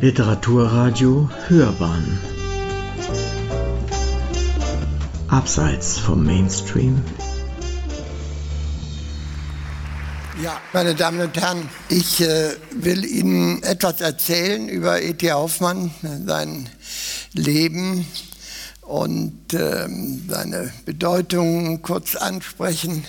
Literaturradio 0.00 1.28
Hörbahn 1.48 2.20
Abseits 5.26 5.98
vom 5.98 6.24
Mainstream 6.24 7.02
Ja, 10.40 10.60
meine 10.72 10.94
Damen 10.94 11.20
und 11.20 11.36
Herren, 11.36 11.68
ich 11.88 12.20
äh, 12.20 12.50
will 12.70 13.04
Ihnen 13.04 13.60
etwas 13.64 14.00
erzählen 14.00 14.68
über 14.68 15.02
E.T. 15.02 15.32
Hoffmann, 15.32 15.90
sein 16.24 16.68
Leben 17.32 18.06
und 18.82 19.52
äh, 19.52 19.88
seine 20.28 20.72
Bedeutung 20.84 21.82
kurz 21.82 22.14
ansprechen 22.14 23.04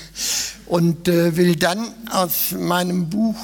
und 0.66 1.08
äh, 1.08 1.38
will 1.38 1.56
dann 1.56 1.86
aus 2.10 2.52
meinem 2.58 3.12
Buch 3.12 3.38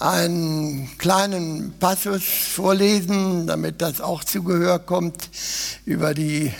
einen 0.00 0.88
kleinen 0.96 1.74
Passus 1.78 2.24
vorlesen, 2.24 3.46
damit 3.46 3.82
das 3.82 4.00
auch 4.00 4.24
zu 4.24 4.42
Gehör 4.42 4.78
kommt, 4.78 5.28
über 5.84 6.14
die 6.14 6.52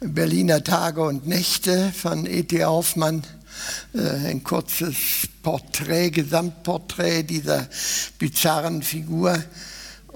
Berliner 0.00 0.64
Tage 0.64 1.02
und 1.02 1.26
Nächte 1.26 1.92
von 1.92 2.26
E.T. 2.26 2.64
Hoffmann. 2.64 3.22
Äh, 3.94 4.28
ein 4.28 4.42
kurzes 4.42 4.96
Porträt, 5.42 6.10
Gesamtporträt 6.10 7.24
dieser 7.24 7.68
bizarren 8.18 8.82
Figur 8.82 9.42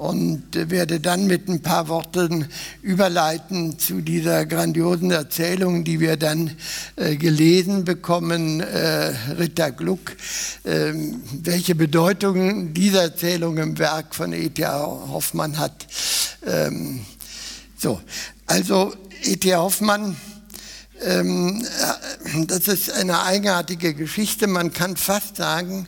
und 0.01 0.71
werde 0.71 0.99
dann 0.99 1.27
mit 1.27 1.47
ein 1.51 1.61
paar 1.61 1.89
Worten 1.89 2.49
überleiten 2.81 3.79
zu 3.79 4.01
dieser 4.01 4.47
grandiosen 4.47 5.11
Erzählung, 5.11 5.85
die 5.85 6.01
wir 6.01 6.17
dann 6.17 6.57
äh, 6.97 7.17
gelesen 7.17 7.85
bekommen, 7.85 8.61
äh, 8.61 9.13
Ritter 9.39 9.71
Gluck, 9.73 10.13
äh, 10.65 10.95
welche 11.43 11.75
Bedeutung 11.75 12.73
diese 12.73 13.03
Erzählung 13.03 13.59
im 13.59 13.79
Werk 13.79 14.15
von 14.15 14.33
E.T.A. 14.33 14.79
Hoffmann 15.11 15.59
hat. 15.59 15.87
Ähm, 16.47 17.05
so, 17.77 18.01
also 18.47 18.95
E.T.A. 19.23 19.59
Hoffmann 19.59 20.17
ähm, 21.03 21.65
äh, 21.65 22.47
das 22.47 22.69
ist 22.69 22.91
eine 22.91 23.23
eigenartige 23.23 23.95
Geschichte. 23.95 24.47
Man 24.47 24.73
kann 24.73 24.97
fast 24.97 25.37
sagen, 25.37 25.87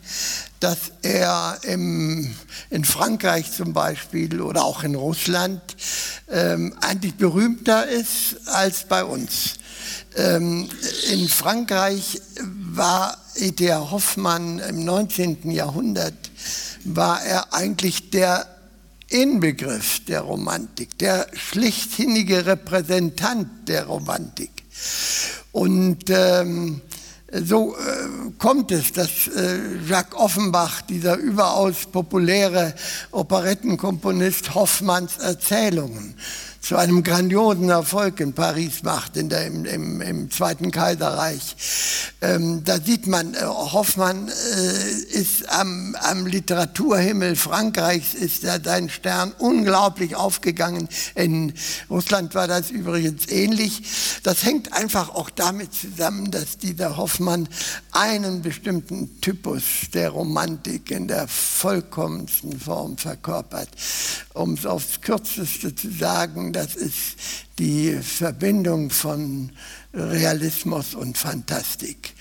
dass 0.62 0.92
er 1.02 1.58
im, 1.64 2.32
in 2.70 2.84
Frankreich 2.84 3.50
zum 3.50 3.72
Beispiel 3.72 4.40
oder 4.40 4.64
auch 4.64 4.84
in 4.84 4.94
Russland 4.94 5.60
ähm, 6.30 6.74
eigentlich 6.80 7.14
berühmter 7.14 7.88
ist 7.88 8.36
als 8.46 8.84
bei 8.84 9.04
uns. 9.04 9.54
Ähm, 10.16 10.68
in 11.10 11.28
Frankreich 11.28 12.20
war 12.40 13.18
E.T.A. 13.34 13.90
Hoffmann 13.90 14.60
im 14.60 14.84
19. 14.84 15.50
Jahrhundert, 15.50 16.30
war 16.84 17.22
er 17.22 17.52
eigentlich 17.52 18.10
der 18.10 18.46
Inbegriff 19.08 20.04
der 20.04 20.20
Romantik, 20.20 20.96
der 20.98 21.26
schlichthinnige 21.34 22.46
Repräsentant 22.46 23.68
der 23.68 23.86
Romantik. 23.86 24.50
Und 25.50 26.04
ähm, 26.08 26.80
so 27.32 27.74
äh, 27.74 28.30
kommt 28.38 28.70
es, 28.72 28.92
dass 28.92 29.26
äh, 29.28 29.58
Jacques 29.88 30.18
Offenbach, 30.18 30.82
dieser 30.82 31.16
überaus 31.16 31.86
populäre 31.90 32.74
Operettenkomponist 33.10 34.54
Hoffmanns 34.54 35.16
Erzählungen, 35.16 36.14
zu 36.62 36.76
einem 36.76 37.02
grandiosen 37.02 37.68
Erfolg 37.68 38.20
in 38.20 38.34
Paris 38.34 38.84
macht, 38.84 39.16
in 39.16 39.28
der, 39.28 39.46
im, 39.46 39.64
im, 39.64 40.00
im 40.00 40.30
Zweiten 40.30 40.70
Kaiserreich. 40.70 41.56
Ähm, 42.20 42.62
da 42.64 42.80
sieht 42.80 43.08
man, 43.08 43.34
äh, 43.34 43.40
Hoffmann 43.42 44.28
äh, 44.28 44.92
ist 45.12 45.48
am, 45.48 45.96
am, 46.00 46.24
Literaturhimmel 46.24 47.34
Frankreichs, 47.34 48.14
ist 48.14 48.44
da 48.44 48.58
sein 48.62 48.88
Stern 48.90 49.32
unglaublich 49.38 50.14
aufgegangen. 50.14 50.88
In 51.16 51.52
Russland 51.90 52.36
war 52.36 52.46
das 52.46 52.70
übrigens 52.70 53.26
ähnlich. 53.28 53.82
Das 54.22 54.44
hängt 54.44 54.72
einfach 54.72 55.08
auch 55.08 55.30
damit 55.30 55.74
zusammen, 55.74 56.30
dass 56.30 56.58
dieser 56.58 56.96
Hoffmann 56.96 57.48
einen 57.92 58.40
bestimmten 58.40 59.20
Typus 59.20 59.90
der 59.92 60.10
Romantik 60.10 60.90
in 60.90 61.08
der 61.08 61.28
vollkommensten 61.28 62.58
Form 62.58 62.96
verkörpert. 62.96 63.68
Um 64.32 64.54
es 64.54 64.64
aufs 64.64 65.02
Kürzeste 65.02 65.74
zu 65.74 65.90
sagen, 65.90 66.54
das 66.54 66.74
ist 66.74 67.16
die 67.58 67.92
Verbindung 68.02 68.88
von 68.88 69.52
Realismus 69.94 70.94
und 70.94 71.18
Fantastik. 71.18 72.14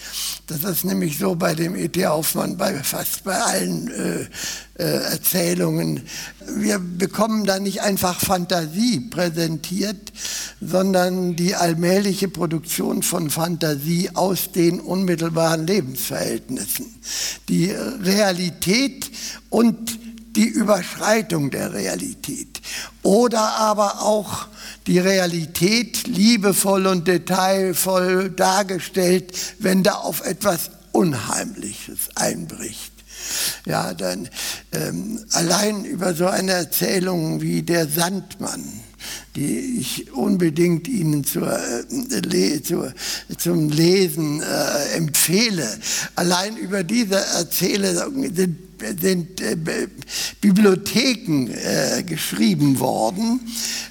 Das 0.47 0.63
ist 0.65 0.83
nämlich 0.83 1.17
so 1.17 1.35
bei 1.35 1.55
dem 1.55 1.75
E.T. 1.75 2.05
Hoffmann, 2.05 2.57
bei 2.57 2.83
fast 2.83 3.23
bei 3.23 3.35
allen 3.35 3.89
äh, 3.89 4.27
äh, 4.77 5.03
Erzählungen. 5.11 6.01
Wir 6.57 6.79
bekommen 6.79 7.45
da 7.45 7.59
nicht 7.59 7.81
einfach 7.81 8.19
Fantasie 8.19 8.99
präsentiert, 8.99 10.11
sondern 10.59 11.37
die 11.37 11.55
allmähliche 11.55 12.27
Produktion 12.27 13.03
von 13.03 13.29
Fantasie 13.29 14.09
aus 14.13 14.51
den 14.51 14.81
unmittelbaren 14.81 15.65
Lebensverhältnissen. 15.65 16.87
Die 17.47 17.71
Realität 17.71 19.09
und 19.49 19.97
die 20.35 20.47
Überschreitung 20.47 21.51
der 21.51 21.73
Realität 21.73 22.61
oder 23.03 23.57
aber 23.57 24.01
auch 24.01 24.47
die 24.87 24.99
Realität 24.99 26.07
liebevoll 26.07 26.87
und 26.87 27.07
detailvoll 27.07 28.29
dargestellt, 28.31 29.33
wenn 29.59 29.83
da 29.83 29.93
auf 29.93 30.25
etwas 30.25 30.71
Unheimliches 30.91 32.09
einbricht. 32.15 32.91
Ja, 33.65 33.93
dann 33.93 34.29
ähm, 34.71 35.23
allein 35.31 35.85
über 35.85 36.13
so 36.13 36.27
eine 36.27 36.51
Erzählung 36.53 37.41
wie 37.41 37.61
der 37.61 37.87
Sandmann, 37.87 38.81
die 39.35 39.79
ich 39.79 40.11
unbedingt 40.13 40.87
Ihnen 40.87 41.23
zur, 41.23 41.51
äh, 41.51 42.61
zur, 42.61 42.93
zum 43.37 43.69
Lesen 43.69 44.41
äh, 44.41 44.97
empfehle. 44.97 45.67
Allein 46.15 46.57
über 46.57 46.83
diese 46.83 47.15
Erzählung 47.15 48.33
sind 48.33 48.71
sind 48.99 49.41
äh, 49.41 49.55
Bibliotheken 50.41 51.47
äh, 51.49 52.03
geschrieben 52.03 52.79
worden. 52.79 53.39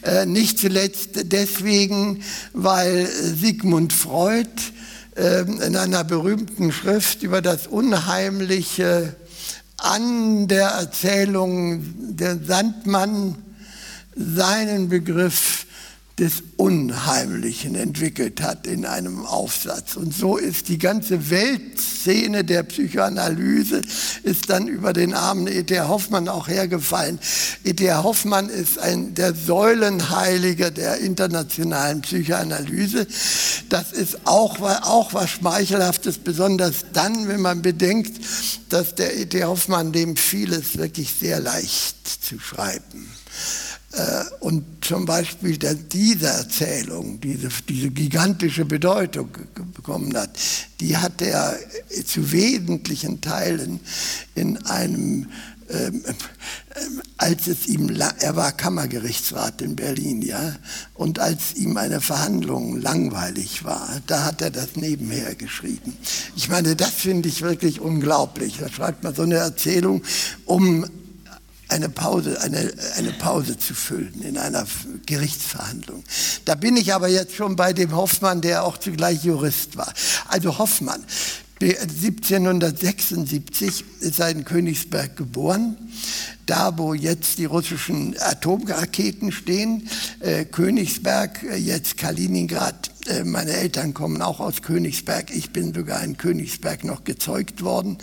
Äh, 0.03 0.27
nicht 0.27 0.59
zuletzt 0.59 1.11
deswegen, 1.25 2.23
weil 2.53 3.07
Sigmund 3.07 3.93
Freud 3.93 4.49
ähm, 5.17 5.61
in 5.61 5.77
einer 5.77 6.05
berühmten 6.05 6.73
Schrift 6.73 7.23
über 7.23 7.43
das 7.43 7.67
Unheimliche 7.67 9.15
an 9.77 10.49
der 10.49 10.69
Erzählung 10.69 11.85
der 12.17 12.39
Sandmann 12.39 13.37
seinen 14.15 14.89
Begriff 14.89 15.67
des 16.21 16.43
Unheimlichen 16.59 17.75
entwickelt 17.75 18.43
hat 18.43 18.67
in 18.67 18.85
einem 18.85 19.25
Aufsatz. 19.25 19.97
Und 19.97 20.15
so 20.15 20.37
ist 20.37 20.69
die 20.69 20.77
ganze 20.77 21.31
Weltszene 21.31 22.45
der 22.45 22.63
Psychoanalyse 22.63 23.81
ist 24.23 24.51
dann 24.51 24.69
über 24.69 24.93
den 24.93 25.15
armen 25.15 25.47
E.T. 25.47 25.81
Hoffmann 25.81 26.29
auch 26.29 26.47
hergefallen. 26.47 27.19
E.T. 27.65 27.91
Hoffmann 27.95 28.51
ist 28.51 28.79
ein, 28.79 29.15
der 29.15 29.35
Säulenheilige 29.35 30.71
der 30.71 30.99
internationalen 30.99 32.03
Psychoanalyse. 32.03 33.07
Das 33.71 33.93
ist 33.93 34.27
auch, 34.27 34.61
auch 34.61 35.15
was 35.15 35.31
Schmeichelhaftes, 35.31 36.19
besonders 36.19 36.85
dann, 36.93 37.29
wenn 37.29 37.41
man 37.41 37.63
bedenkt, 37.63 38.21
dass 38.69 38.95
der 38.95 39.17
E.T. 39.17 39.43
Hoffmann 39.45 39.93
dem 39.93 40.17
vieles 40.17 40.77
wirklich 40.77 41.15
sehr 41.19 41.41
leicht 41.41 42.23
zu 42.23 42.39
schreiben. 42.39 43.09
Äh, 43.93 44.25
und 44.41 44.85
zum 44.85 45.05
Beispiel 45.05 45.59
diese 45.59 46.27
Erzählung, 46.27 47.21
diese, 47.21 47.49
diese 47.69 47.91
gigantische 47.91 48.65
Bedeutung 48.65 49.31
bekommen 49.75 50.17
hat, 50.17 50.39
die 50.81 50.97
hat 50.97 51.21
er 51.23 51.59
zu 52.05 52.31
wesentlichen 52.33 53.21
Teilen 53.21 53.81
in 54.35 54.57
einem 54.67 55.27
ähm, 55.71 56.03
äh, 56.05 56.81
als 57.17 57.47
es 57.47 57.67
ihm, 57.67 57.91
er 57.91 58.35
war 58.35 58.53
Kammergerichtsrat 58.53 59.63
in 59.63 59.77
Berlin, 59.77 60.23
ja, 60.23 60.57
und 60.95 61.19
als 61.19 61.55
ihm 61.55 61.77
eine 61.77 62.01
Verhandlung 62.01 62.81
langweilig 62.81 63.65
war, 63.65 64.01
da 64.07 64.25
hat 64.25 64.43
er 64.43 64.51
das 64.51 64.75
nebenher 64.75 65.35
geschrieben. 65.35 65.97
Ich 66.35 66.49
meine, 66.49 66.75
das 66.75 66.91
finde 66.91 67.29
ich 67.29 67.43
wirklich 67.43 67.81
unglaublich. 67.81 68.57
Da 68.59 68.69
schreibt 68.69 69.05
man 69.05 69.15
so 69.15 69.23
eine 69.23 69.37
Erzählung, 69.37 70.03
um 70.45 70.87
eine 71.71 71.89
Pause, 71.89 72.41
eine, 72.41 72.73
eine 72.97 73.13
Pause 73.13 73.59
zu 73.59 73.75
füllen 73.75 74.23
in 74.23 74.39
einer 74.39 74.67
Gerichtsverhandlung. 75.07 76.05
Da 76.45 76.55
bin 76.55 76.77
ich 76.77 76.93
aber 76.93 77.09
jetzt 77.09 77.35
schon 77.35 77.57
bei 77.57 77.73
dem 77.73 77.95
Hoffmann, 77.95 78.41
der 78.41 78.65
auch 78.65 78.79
zugleich 78.79 79.25
Jurist 79.25 79.77
war. 79.77 79.93
Also 80.29 80.59
Hoffmann, 80.59 81.05
1776 81.61 83.85
ist 84.01 84.19
er 84.19 84.31
in 84.31 84.45
Königsberg 84.45 85.17
geboren, 85.17 85.77
da 86.47 86.79
wo 86.79 86.95
jetzt 86.95 87.37
die 87.37 87.45
russischen 87.45 88.17
Atomraketen 88.19 89.31
stehen, 89.31 89.87
äh, 90.21 90.47
Königsberg, 90.47 91.43
äh, 91.43 91.57
jetzt 91.57 91.99
Kaliningrad 91.99 92.91
Äh, 93.07 93.25
meine 93.25 93.53
Eltern 93.53 93.95
kommen 93.95 94.21
auch 94.21 94.41
aus 94.41 94.63
Königsberg. 94.63 95.35
Ich 95.35 95.53
bin 95.53 95.73
sogar 95.73 96.03
in 96.03 96.17
Königsberg 96.17 96.85
noch 96.85 97.05
gezeugt 97.05 97.63
worden, 97.63 97.99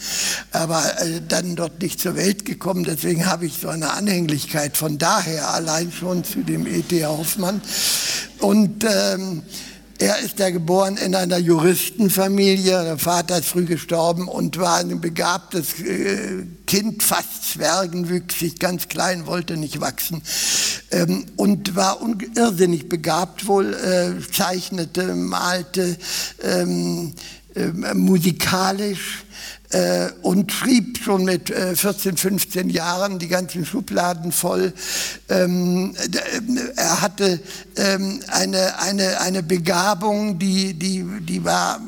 aber 0.51 0.83
äh, 1.01 1.21
dann 1.27 1.56
dort 1.56 1.81
nicht 1.81 2.00
zur 2.00 2.15
Welt 2.15 2.45
gekommen. 2.45 2.83
Deswegen 2.83 3.25
habe 3.25 3.45
ich 3.45 3.59
so 3.59 3.68
eine 3.68 3.92
Anhänglichkeit 3.92 4.75
von 4.75 4.98
daher 4.98 5.50
allein 5.50 5.92
schon 5.92 6.24
zu 6.24 6.42
dem 6.42 6.65
E.T. 6.65 7.06
Hoffmann. 7.06 7.62
Und 8.39 8.83
ähm, 8.83 9.44
er 9.99 10.19
ist 10.19 10.39
ja 10.39 10.49
geboren 10.49 10.97
in 10.97 11.15
einer 11.15 11.38
Juristenfamilie. 11.38 12.83
Der 12.83 12.97
Vater 12.97 13.39
ist 13.39 13.47
früh 13.47 13.65
gestorben 13.65 14.27
und 14.27 14.57
war 14.57 14.77
ein 14.77 15.01
begabtes 15.01 15.79
äh, 15.79 16.45
Kind, 16.67 17.01
fast 17.01 17.53
zwergenwüchsig, 17.53 18.59
ganz 18.59 18.89
klein, 18.89 19.25
wollte 19.25 19.57
nicht 19.57 19.81
wachsen. 19.81 20.21
Ähm, 20.91 21.25
und 21.35 21.75
war 21.75 21.99
irrsinnig 22.35 22.89
begabt 22.89 23.47
wohl, 23.47 23.73
äh, 23.73 24.31
zeichnete, 24.31 25.15
malte, 25.15 25.97
ähm, 26.44 27.13
äh, 27.55 27.94
musikalisch 27.94 29.25
äh, 29.69 30.09
und 30.21 30.51
schrieb 30.51 30.99
schon 31.03 31.25
mit 31.25 31.49
äh, 31.49 31.75
14, 31.75 32.17
15 32.17 32.69
Jahren 32.69 33.19
die 33.19 33.27
ganzen 33.27 33.65
Schubladen 33.65 34.31
voll. 34.31 34.73
Ähm, 35.29 35.95
äh, 35.95 36.71
er 36.75 37.01
hatte 37.01 37.39
ähm, 37.75 38.21
eine, 38.27 38.79
eine, 38.79 39.19
eine 39.19 39.43
Begabung, 39.43 40.39
die, 40.39 40.73
die, 40.73 41.05
die 41.21 41.43
war 41.43 41.81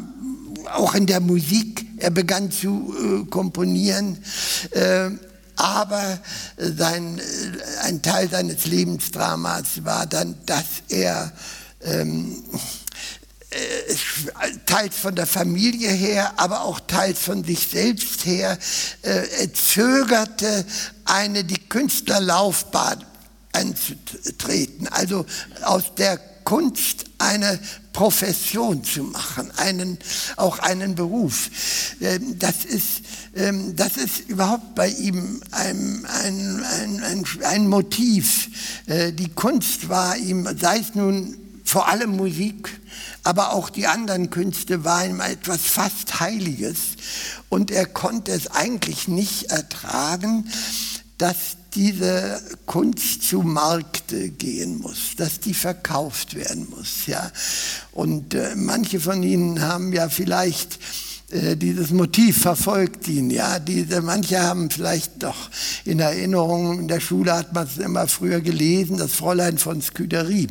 auch 0.73 0.93
in 0.93 1.05
der 1.05 1.19
Musik. 1.19 1.85
Er 1.97 2.11
begann 2.11 2.51
zu 2.51 2.93
äh, 3.25 3.29
komponieren. 3.29 4.17
Äh, 4.71 5.11
aber 5.55 6.19
sein, 6.57 7.19
äh, 7.19 7.85
ein 7.85 8.01
Teil 8.01 8.29
seines 8.29 8.65
Lebensdramas 8.65 9.83
war 9.83 10.05
dann, 10.05 10.35
dass 10.45 10.65
er 10.87 11.31
ähm, 11.81 12.43
äh, 12.53 12.57
teils 14.65 14.97
von 14.97 15.15
der 15.15 15.25
Familie 15.25 15.89
her, 15.89 16.33
aber 16.37 16.61
auch 16.61 16.79
teils 16.81 17.19
von 17.19 17.43
sich 17.43 17.67
selbst 17.67 18.25
her, 18.25 18.57
äh, 19.01 19.47
zögerte, 19.51 20.65
eine 21.05 21.43
die 21.43 21.57
Künstlerlaufbahn 21.57 23.03
anzutreten, 23.53 24.87
also 24.89 25.25
aus 25.63 25.95
der 25.95 26.19
Kunst 26.43 27.05
eine 27.17 27.59
Profession 27.93 28.83
zu 28.83 29.03
machen, 29.03 29.51
einen, 29.57 29.97
auch 30.35 30.59
einen 30.59 30.95
Beruf. 30.95 31.49
Ähm, 32.01 32.39
das 32.39 32.65
ist, 32.65 33.01
ähm, 33.35 33.75
das 33.75 33.97
ist 33.97 34.29
überhaupt 34.29 34.73
bei 34.75 34.89
ihm 34.89 35.41
ein, 35.51 36.05
ein, 36.05 36.63
ein, 37.03 37.25
ein 37.43 37.67
Motiv. 37.67 38.49
Äh, 38.85 39.11
die 39.11 39.29
Kunst 39.29 39.89
war 39.89 40.17
ihm, 40.17 40.47
sei 40.59 40.79
es 40.79 40.95
nun 40.95 41.35
vor 41.63 41.87
allem 41.87 42.15
Musik, 42.15 42.78
aber 43.29 43.53
auch 43.53 43.69
die 43.69 43.85
anderen 43.85 44.31
Künste 44.31 44.83
waren 44.83 45.11
ihm 45.11 45.21
etwas 45.21 45.61
fast 45.61 46.19
Heiliges. 46.19 46.79
Und 47.47 47.69
er 47.69 47.85
konnte 47.85 48.31
es 48.31 48.47
eigentlich 48.47 49.07
nicht 49.07 49.51
ertragen, 49.51 50.49
dass 51.19 51.57
diese 51.75 52.41
Kunst 52.65 53.21
zu 53.21 53.43
Markte 53.43 54.31
gehen 54.31 54.79
muss, 54.79 55.15
dass 55.15 55.39
die 55.39 55.53
verkauft 55.53 56.33
werden 56.33 56.67
muss. 56.71 57.05
Ja. 57.05 57.31
Und 57.91 58.33
äh, 58.33 58.55
manche 58.55 58.99
von 58.99 59.21
Ihnen 59.21 59.61
haben 59.61 59.93
ja 59.93 60.09
vielleicht 60.09 60.79
dieses 61.31 61.91
Motiv 61.91 62.41
verfolgt 62.41 63.07
ihn. 63.07 63.29
Ja, 63.29 63.59
diese, 63.59 64.01
manche 64.01 64.41
haben 64.41 64.71
vielleicht 64.71 65.21
doch 65.21 65.49
in 65.85 65.99
Erinnerung, 65.99 66.79
in 66.79 66.87
der 66.87 66.99
Schule 66.99 67.33
hat 67.33 67.53
man 67.53 67.67
es 67.67 67.77
immer 67.77 68.07
früher 68.07 68.41
gelesen, 68.41 68.97
das 68.97 69.13
Fräulein 69.13 69.59
von 69.59 69.79
Scudery. 69.79 70.47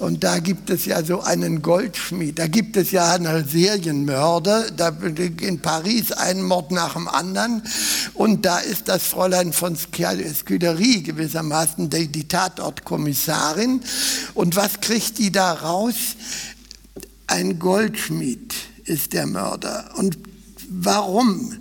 Und 0.00 0.24
da 0.24 0.40
gibt 0.40 0.68
es 0.68 0.84
ja 0.84 1.04
so 1.04 1.20
einen 1.20 1.62
Goldschmied, 1.62 2.40
da 2.40 2.48
gibt 2.48 2.76
es 2.76 2.90
ja 2.90 3.14
einen 3.14 3.46
Serienmörder, 3.46 4.72
da 4.72 4.88
in 4.88 5.60
Paris 5.60 6.10
einen 6.10 6.42
Mord 6.42 6.72
nach 6.72 6.94
dem 6.94 7.06
anderen. 7.06 7.62
Und 8.14 8.44
da 8.44 8.58
ist 8.58 8.88
das 8.88 9.04
Fräulein 9.04 9.52
von 9.52 9.76
Scudery 9.76 11.02
gewissermaßen 11.02 11.88
die, 11.88 12.08
die 12.08 12.26
Tatortkommissarin. 12.26 13.80
Und 14.34 14.56
was 14.56 14.80
kriegt 14.80 15.18
die 15.18 15.30
da 15.30 15.52
raus? 15.52 15.94
Ein 17.28 17.60
Goldschmied 17.60 18.69
ist 18.90 19.12
der 19.12 19.26
Mörder. 19.26 19.90
Und 19.96 20.18
warum? 20.68 21.56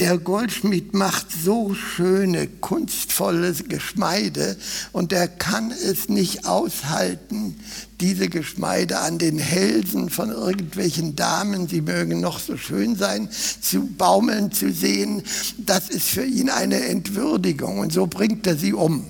Der 0.00 0.16
Goldschmied 0.16 0.94
macht 0.94 1.26
so 1.44 1.74
schöne, 1.74 2.46
kunstvolle 2.46 3.52
Geschmeide 3.52 4.56
und 4.92 5.12
er 5.12 5.26
kann 5.26 5.72
es 5.72 6.08
nicht 6.08 6.46
aushalten, 6.46 7.56
diese 8.00 8.28
Geschmeide 8.28 9.00
an 9.00 9.18
den 9.18 9.40
Hälsen 9.40 10.08
von 10.08 10.30
irgendwelchen 10.30 11.16
Damen, 11.16 11.66
sie 11.66 11.80
mögen 11.80 12.20
noch 12.20 12.38
so 12.38 12.56
schön 12.56 12.94
sein, 12.94 13.28
zu 13.60 13.86
baumeln 13.86 14.52
zu 14.52 14.72
sehen. 14.72 15.24
Das 15.58 15.88
ist 15.88 16.08
für 16.08 16.24
ihn 16.24 16.48
eine 16.48 16.84
Entwürdigung 16.84 17.80
und 17.80 17.92
so 17.92 18.06
bringt 18.06 18.46
er 18.46 18.56
sie 18.56 18.74
um. 18.74 19.04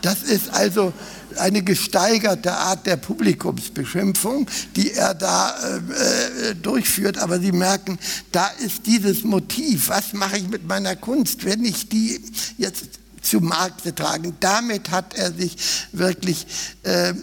Das 0.00 0.22
ist 0.22 0.48
also 0.54 0.94
eine 1.38 1.62
gesteigerte 1.62 2.52
Art 2.52 2.86
der 2.86 2.96
Publikumsbeschimpfung, 2.96 4.46
die 4.76 4.92
er 4.92 5.14
da 5.14 5.50
äh, 5.50 6.50
äh, 6.50 6.54
durchführt. 6.54 7.18
Aber 7.18 7.38
Sie 7.40 7.52
merken, 7.52 7.98
da 8.32 8.48
ist 8.64 8.86
dieses 8.86 9.24
Motiv, 9.24 9.88
was 9.88 10.12
mache 10.12 10.38
ich 10.38 10.48
mit 10.48 10.66
meiner 10.66 10.96
Kunst, 10.96 11.44
wenn 11.44 11.64
ich 11.64 11.88
die 11.88 12.20
jetzt 12.58 13.03
zu 13.24 13.40
Markte 13.40 13.94
tragen. 13.94 14.36
Damit 14.40 14.90
hat 14.90 15.14
er 15.14 15.32
sich 15.32 15.56
wirklich 15.92 16.46
äh, 16.82 17.14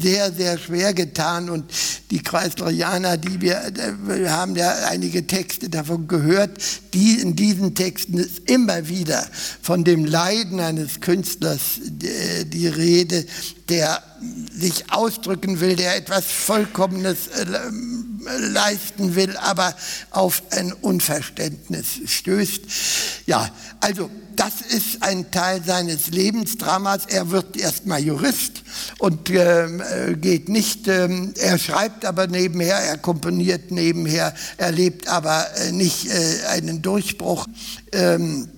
sehr, 0.00 0.32
sehr 0.32 0.58
schwer 0.58 0.94
getan. 0.94 1.50
Und 1.50 1.70
die 2.10 2.22
Kreislerianer, 2.22 3.16
die 3.16 3.40
wir, 3.40 3.62
äh, 3.64 3.92
wir 4.04 4.32
haben 4.32 4.56
ja 4.56 4.72
einige 4.88 5.26
Texte 5.26 5.68
davon 5.68 6.08
gehört, 6.08 6.58
die 6.94 7.20
in 7.20 7.36
diesen 7.36 7.74
Texten 7.74 8.18
ist 8.18 8.50
immer 8.50 8.88
wieder 8.88 9.26
von 9.60 9.84
dem 9.84 10.04
Leiden 10.04 10.60
eines 10.60 11.00
Künstlers 11.00 11.80
die, 11.82 12.08
äh, 12.08 12.44
die 12.44 12.68
Rede, 12.68 13.26
der 13.68 14.02
sich 14.56 14.92
ausdrücken 14.92 15.60
will, 15.60 15.76
der 15.76 15.96
etwas 15.96 16.26
Vollkommenes 16.26 17.28
äh, 17.28 17.46
leisten 18.38 19.14
will, 19.16 19.36
aber 19.36 19.74
auf 20.10 20.42
ein 20.50 20.72
Unverständnis 20.72 21.86
stößt. 22.06 22.62
Ja, 23.26 23.50
also 23.80 24.10
das 24.36 24.60
ist 24.60 25.02
ein 25.02 25.30
Teil 25.30 25.62
seines 25.64 26.08
Lebensdramas. 26.08 27.06
Er 27.06 27.30
wird 27.30 27.56
erstmal 27.56 28.02
Jurist 28.02 28.62
und 28.98 29.30
ähm, 29.30 29.80
äh, 29.80 30.14
geht 30.14 30.48
nicht, 30.48 30.88
äh, 30.88 31.08
er 31.38 31.58
schreibt 31.58 32.04
aber 32.04 32.26
nebenher, 32.26 32.76
er 32.76 32.98
komponiert 32.98 33.70
nebenher, 33.70 34.34
er 34.56 34.72
lebt 34.72 35.08
aber 35.08 35.46
äh, 35.56 35.72
nicht 35.72 36.06
äh, 36.06 36.46
einen 36.48 36.82
Durchbruch. 36.82 37.46
Ähm, 37.92 38.48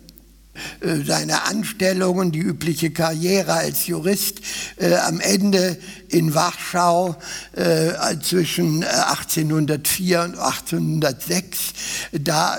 äh, 0.80 1.04
seine 1.04 1.44
Anstellungen, 1.46 2.30
die 2.30 2.38
übliche 2.38 2.90
Karriere 2.90 3.54
als 3.54 3.86
Jurist, 3.88 4.40
äh, 4.76 4.94
am 4.94 5.18
Ende 5.18 5.76
in 6.14 6.32
Warschau 6.32 7.16
äh, 7.56 7.90
zwischen 8.22 8.84
1804 8.84 10.22
und 10.22 10.38
1806. 10.38 11.58
Da, 12.12 12.56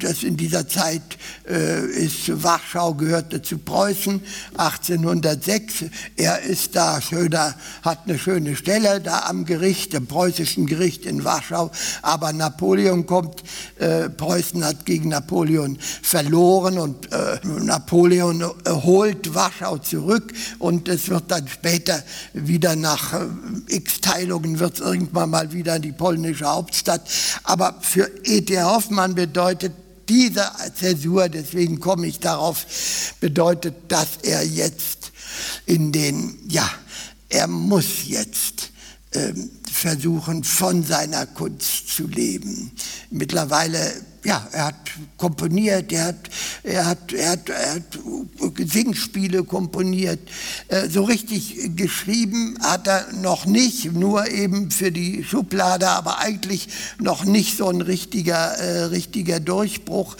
das 0.00 0.24
in 0.24 0.36
dieser 0.36 0.66
Zeit 0.68 1.02
ist 1.44 2.42
Warschau 2.42 2.94
gehörte 2.94 3.40
zu 3.40 3.58
Preußen 3.58 4.20
1806. 4.56 5.84
Er 6.16 6.42
ist 6.42 6.74
da 6.74 7.00
schöner, 7.00 7.54
hat 7.82 8.00
eine 8.06 8.18
schöne 8.18 8.56
Stelle 8.56 9.00
da 9.00 9.20
am 9.26 9.44
Gericht, 9.44 9.94
im 9.94 10.08
preußischen 10.08 10.66
Gericht 10.66 11.06
in 11.06 11.22
Warschau. 11.24 11.70
Aber 12.02 12.32
Napoleon 12.32 13.06
kommt, 13.06 13.44
Preußen 14.16 14.64
hat 14.64 14.86
gegen 14.86 15.10
Napoleon 15.10 15.78
verloren 16.02 16.78
und 16.78 17.08
Napoleon 17.44 18.44
holt 18.66 19.34
Warschau 19.34 19.78
zurück 19.78 20.32
und 20.58 20.88
es 20.88 21.08
wird 21.08 21.30
dann 21.30 21.46
später 21.46 22.02
wieder 22.32 22.74
nach 22.74 22.95
äh, 23.12 23.74
x 23.74 24.00
Teilungen 24.00 24.58
wird 24.58 24.74
es 24.74 24.80
irgendwann 24.80 25.30
mal 25.30 25.52
wieder 25.52 25.78
die 25.78 25.92
polnische 25.92 26.46
Hauptstadt. 26.46 27.08
Aber 27.44 27.76
für 27.80 28.10
E.T. 28.24 28.62
Hoffmann 28.62 29.14
bedeutet 29.14 29.72
diese 30.08 30.50
Zäsur, 30.78 31.28
deswegen 31.28 31.80
komme 31.80 32.06
ich 32.06 32.20
darauf, 32.20 32.64
bedeutet, 33.20 33.74
dass 33.88 34.18
er 34.22 34.44
jetzt 34.46 35.12
in 35.66 35.92
den, 35.92 36.38
ja, 36.48 36.68
er 37.28 37.48
muss 37.48 38.06
jetzt 38.06 38.70
ähm, 39.12 39.50
versuchen, 39.70 40.44
von 40.44 40.84
seiner 40.84 41.26
Kunst 41.26 41.88
zu 41.88 42.06
leben. 42.06 42.72
Mittlerweile 43.10 43.92
ja, 44.26 44.44
er 44.50 44.66
hat 44.66 44.74
komponiert, 45.16 45.92
er 45.92 46.06
hat, 46.06 46.30
er 46.64 46.86
hat, 46.86 47.12
er 47.12 47.30
hat, 47.30 47.48
er 47.48 47.74
hat 47.76 47.98
Singspiele 48.58 49.44
komponiert. 49.44 50.18
Äh, 50.66 50.88
so 50.88 51.04
richtig 51.04 51.76
geschrieben 51.76 52.58
hat 52.60 52.88
er 52.88 53.12
noch 53.12 53.46
nicht, 53.46 53.92
nur 53.92 54.28
eben 54.28 54.72
für 54.72 54.90
die 54.90 55.22
Schublade, 55.22 55.88
aber 55.88 56.18
eigentlich 56.18 56.68
noch 56.98 57.24
nicht 57.24 57.56
so 57.56 57.68
ein 57.68 57.80
richtiger, 57.80 58.54
äh, 58.58 58.84
richtiger 58.86 59.38
Durchbruch. 59.38 60.16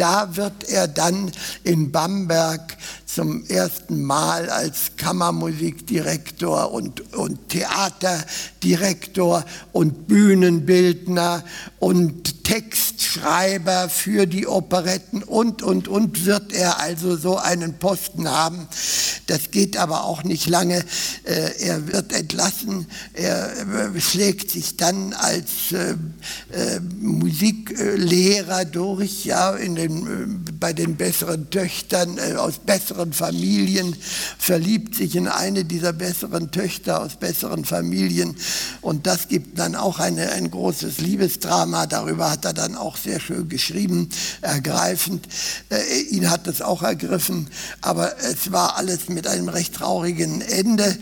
Da 0.00 0.34
wird 0.34 0.64
er 0.66 0.88
dann 0.88 1.30
in 1.62 1.92
Bamberg 1.92 2.78
zum 3.04 3.44
ersten 3.46 4.02
Mal 4.02 4.48
als 4.48 4.92
Kammermusikdirektor 4.96 6.72
und, 6.72 7.12
und 7.12 7.50
Theaterdirektor 7.50 9.44
und 9.72 10.06
Bühnenbildner 10.06 11.44
und 11.80 12.44
Textschreiber 12.44 13.88
für 13.88 14.26
die 14.26 14.46
Operetten 14.46 15.22
und, 15.22 15.62
und, 15.62 15.86
und 15.86 16.24
wird 16.24 16.52
er 16.52 16.80
also 16.80 17.16
so 17.16 17.36
einen 17.36 17.74
Posten 17.74 18.28
haben. 18.28 18.66
Das 19.26 19.52
geht 19.52 19.76
aber 19.76 20.02
auch 20.02 20.24
nicht 20.24 20.48
lange. 20.48 20.84
Äh, 21.22 21.52
er 21.60 21.86
wird 21.86 22.12
entlassen. 22.12 22.86
Er 23.12 23.52
äh, 23.94 24.00
schlägt 24.00 24.50
sich 24.50 24.76
dann 24.76 25.12
als 25.12 25.70
äh, 25.70 25.94
Musiklehrer 27.00 28.64
durch, 28.64 29.24
ja, 29.24 29.54
in 29.54 29.76
den, 29.76 29.89
bei 30.58 30.72
den 30.72 30.96
besseren 30.96 31.50
Töchtern 31.50 32.18
aus 32.36 32.58
besseren 32.58 33.12
Familien, 33.12 33.96
verliebt 34.38 34.94
sich 34.94 35.16
in 35.16 35.28
eine 35.28 35.64
dieser 35.64 35.92
besseren 35.92 36.50
Töchter 36.50 37.02
aus 37.02 37.16
besseren 37.16 37.64
Familien 37.64 38.36
und 38.80 39.06
das 39.06 39.28
gibt 39.28 39.58
dann 39.58 39.74
auch 39.74 39.98
eine, 39.98 40.32
ein 40.32 40.50
großes 40.50 40.98
Liebesdrama. 40.98 41.86
Darüber 41.86 42.30
hat 42.30 42.44
er 42.44 42.52
dann 42.52 42.76
auch 42.76 42.96
sehr 42.96 43.20
schön 43.20 43.48
geschrieben, 43.48 44.08
ergreifend. 44.40 45.26
ihn 46.10 46.30
hat 46.30 46.46
es 46.46 46.62
auch 46.62 46.82
ergriffen, 46.82 47.48
aber 47.80 48.18
es 48.18 48.52
war 48.52 48.76
alles 48.76 49.08
mit 49.08 49.26
einem 49.26 49.48
recht 49.48 49.74
traurigen 49.74 50.40
Ende. 50.40 50.96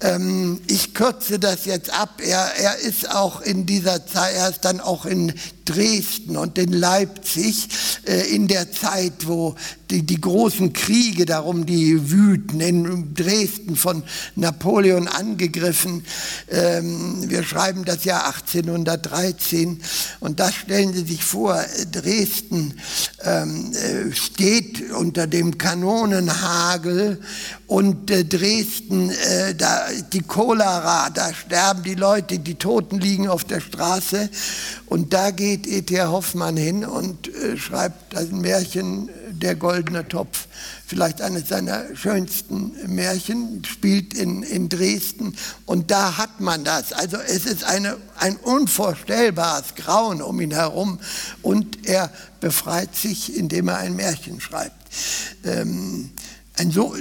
Ähm, 0.00 0.60
ich 0.66 0.94
kürze 0.94 1.38
das 1.38 1.64
jetzt 1.64 1.90
ab. 1.90 2.20
Er, 2.24 2.52
er 2.58 2.78
ist 2.78 3.10
auch 3.10 3.40
in 3.40 3.66
dieser 3.66 4.06
Zeit, 4.06 4.34
er 4.34 4.50
ist 4.50 4.64
dann 4.64 4.80
auch 4.80 5.06
in 5.06 5.32
Dresden 5.64 6.36
und 6.36 6.58
in 6.58 6.72
Leipzig 6.72 7.68
äh, 8.06 8.34
in 8.34 8.48
der 8.48 8.70
Zeit, 8.72 9.26
wo 9.26 9.54
die, 9.90 10.02
die 10.02 10.20
großen 10.20 10.72
Kriege 10.72 11.24
darum, 11.26 11.66
die 11.66 12.10
wüten, 12.10 12.60
in 12.60 13.14
Dresden 13.14 13.76
von 13.76 14.02
Napoleon 14.34 15.08
angegriffen. 15.08 16.04
Ähm, 16.50 17.28
wir 17.28 17.42
schreiben 17.42 17.84
das 17.84 18.04
Jahr 18.04 18.26
1813 18.26 19.80
und 20.20 20.40
da 20.40 20.50
stellen 20.50 20.92
Sie 20.92 21.04
sich 21.04 21.24
vor, 21.24 21.64
Dresden 21.90 22.72
äh, 22.72 23.03
steht 24.12 24.90
unter 24.92 25.26
dem 25.26 25.56
Kanonenhagel 25.56 27.20
und 27.66 28.10
äh, 28.10 28.24
Dresden, 28.24 29.10
äh, 29.10 29.54
da 29.54 29.86
die 30.12 30.22
Cholera, 30.22 31.10
da 31.10 31.32
sterben 31.32 31.82
die 31.82 31.94
Leute, 31.94 32.38
die 32.38 32.56
Toten 32.56 33.00
liegen 33.00 33.28
auf 33.28 33.44
der 33.44 33.60
Straße 33.60 34.28
und 34.86 35.12
da 35.12 35.30
geht 35.30 35.66
E.T. 35.66 36.00
Hoffmann 36.02 36.56
hin 36.56 36.84
und 36.84 37.28
äh, 37.28 37.56
schreibt 37.56 38.16
ein 38.16 38.40
Märchen, 38.40 39.08
Der 39.44 39.56
goldene 39.56 40.08
Topf, 40.08 40.46
vielleicht 40.86 41.20
eines 41.20 41.50
seiner 41.50 41.94
schönsten 41.94 42.72
Märchen, 42.86 43.62
spielt 43.62 44.14
in, 44.14 44.42
in 44.42 44.70
Dresden. 44.70 45.36
Und 45.66 45.90
da 45.90 46.16
hat 46.16 46.40
man 46.40 46.64
das. 46.64 46.94
Also 46.94 47.18
es 47.18 47.44
ist 47.44 47.62
eine, 47.62 47.98
ein 48.16 48.36
unvorstellbares 48.36 49.74
Grauen 49.74 50.22
um 50.22 50.40
ihn 50.40 50.52
herum. 50.52 50.98
Und 51.42 51.86
er 51.86 52.10
befreit 52.40 52.96
sich, 52.96 53.36
indem 53.36 53.68
er 53.68 53.76
ein 53.76 53.94
Märchen 53.94 54.40
schreibt. 54.40 54.76
Ähm, 55.44 56.10
ein, 56.56 56.70
so, 56.70 56.94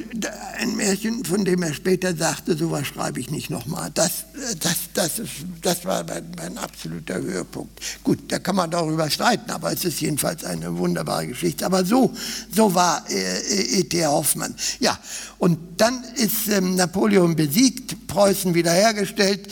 ein 0.57 0.75
Märchen, 0.75 1.23
von 1.23 1.45
dem 1.45 1.61
er 1.61 1.73
später 1.73 2.15
sagte, 2.15 2.57
sowas 2.57 2.87
schreibe 2.87 3.19
ich 3.19 3.29
nicht 3.29 3.51
nochmal. 3.51 3.91
Das, 3.93 4.25
das, 4.59 4.77
das, 4.95 5.19
ist, 5.19 5.31
das 5.61 5.85
war 5.85 6.03
mein, 6.03 6.31
mein, 6.37 6.57
absoluter 6.57 7.15
Höhepunkt. 7.15 7.79
Gut, 8.03 8.19
da 8.29 8.39
kann 8.39 8.55
man 8.55 8.71
darüber 8.71 9.09
streiten, 9.11 9.51
aber 9.51 9.71
es 9.71 9.85
ist 9.85 10.01
jedenfalls 10.01 10.43
eine 10.43 10.75
wunderbare 10.77 11.27
Geschichte. 11.27 11.67
Aber 11.67 11.85
so, 11.85 12.11
so 12.51 12.73
war 12.73 13.05
äh, 13.11 13.79
E.T. 13.79 14.03
Hoffmann. 14.07 14.55
Ja, 14.79 14.97
und 15.37 15.59
dann 15.77 16.03
ist 16.15 16.47
ähm, 16.49 16.75
Napoleon 16.75 17.35
besiegt, 17.35 18.07
Preußen 18.07 18.55
wiederhergestellt. 18.55 19.47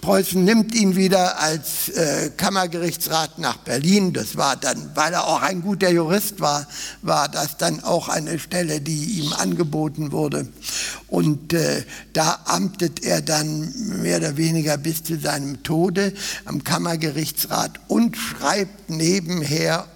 Preußen 0.00 0.44
nimmt 0.44 0.74
ihn 0.74 0.96
wieder 0.96 1.40
als 1.40 1.88
äh, 1.88 2.30
Kammergerichtsrat 2.36 3.38
nach 3.38 3.56
Berlin. 3.58 4.12
Das 4.12 4.36
war 4.36 4.56
dann, 4.56 4.90
weil 4.94 5.12
er 5.12 5.26
auch 5.26 5.42
ein 5.42 5.62
guter 5.62 5.90
Jurist 5.90 6.40
war, 6.40 6.66
war 7.02 7.28
das 7.28 7.56
dann 7.56 7.82
auch 7.82 8.08
eine 8.08 8.38
Stelle, 8.38 8.80
die 8.80 9.20
ihm 9.20 9.32
angeboten 9.32 10.12
wurde. 10.12 10.48
Und 11.08 11.52
äh, 11.52 11.84
da 12.12 12.40
amtet 12.44 13.04
er 13.04 13.22
dann 13.22 13.72
mehr 14.02 14.18
oder 14.18 14.36
weniger 14.36 14.76
bis 14.76 15.02
zu 15.02 15.18
seinem 15.18 15.62
Tode 15.62 16.12
am 16.44 16.64
Kammergerichtsrat 16.64 17.80
und 17.88 18.16
schreibt 18.16 18.90
nebenher 18.90 19.86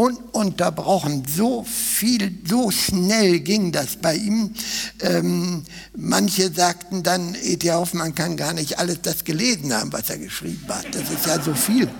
ununterbrochen. 0.00 1.24
So 1.28 1.62
viel, 1.64 2.38
so 2.48 2.70
schnell 2.70 3.40
ging 3.40 3.70
das 3.70 3.96
bei 3.96 4.16
ihm. 4.16 4.54
Ähm, 5.00 5.64
manche 5.94 6.50
sagten 6.50 7.02
dann, 7.02 7.36
E.T. 7.42 7.70
Hoffmann 7.70 8.14
kann 8.14 8.38
gar 8.38 8.54
nicht 8.54 8.78
alles 8.78 9.02
das 9.02 9.24
gelesen 9.24 9.74
haben, 9.74 9.92
was 9.92 10.08
er 10.08 10.16
geschrieben 10.18 10.66
hat. 10.68 10.86
Das 10.92 11.02
ist 11.02 11.26
ja 11.26 11.40
so 11.42 11.52
viel. 11.52 11.90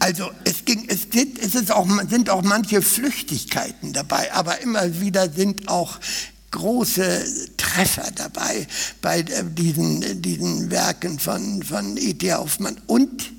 Also 0.00 0.30
es, 0.42 0.64
ging, 0.64 0.84
es, 0.88 1.10
geht, 1.10 1.38
es 1.38 1.54
ist 1.54 1.70
auch, 1.70 1.86
sind 2.10 2.28
auch 2.28 2.42
manche 2.42 2.82
Flüchtigkeiten 2.82 3.92
dabei, 3.92 4.32
aber 4.32 4.60
immer 4.62 5.00
wieder 5.00 5.30
sind 5.30 5.68
auch 5.68 6.00
große 6.50 7.24
Treffer 7.56 8.10
dabei 8.16 8.66
bei 9.00 9.20
äh, 9.20 9.44
diesen, 9.44 10.22
diesen 10.22 10.72
Werken 10.72 11.20
von, 11.20 11.62
von 11.62 11.96
E.T. 11.96 12.32
Hoffmann. 12.34 12.80
Und 12.86 13.32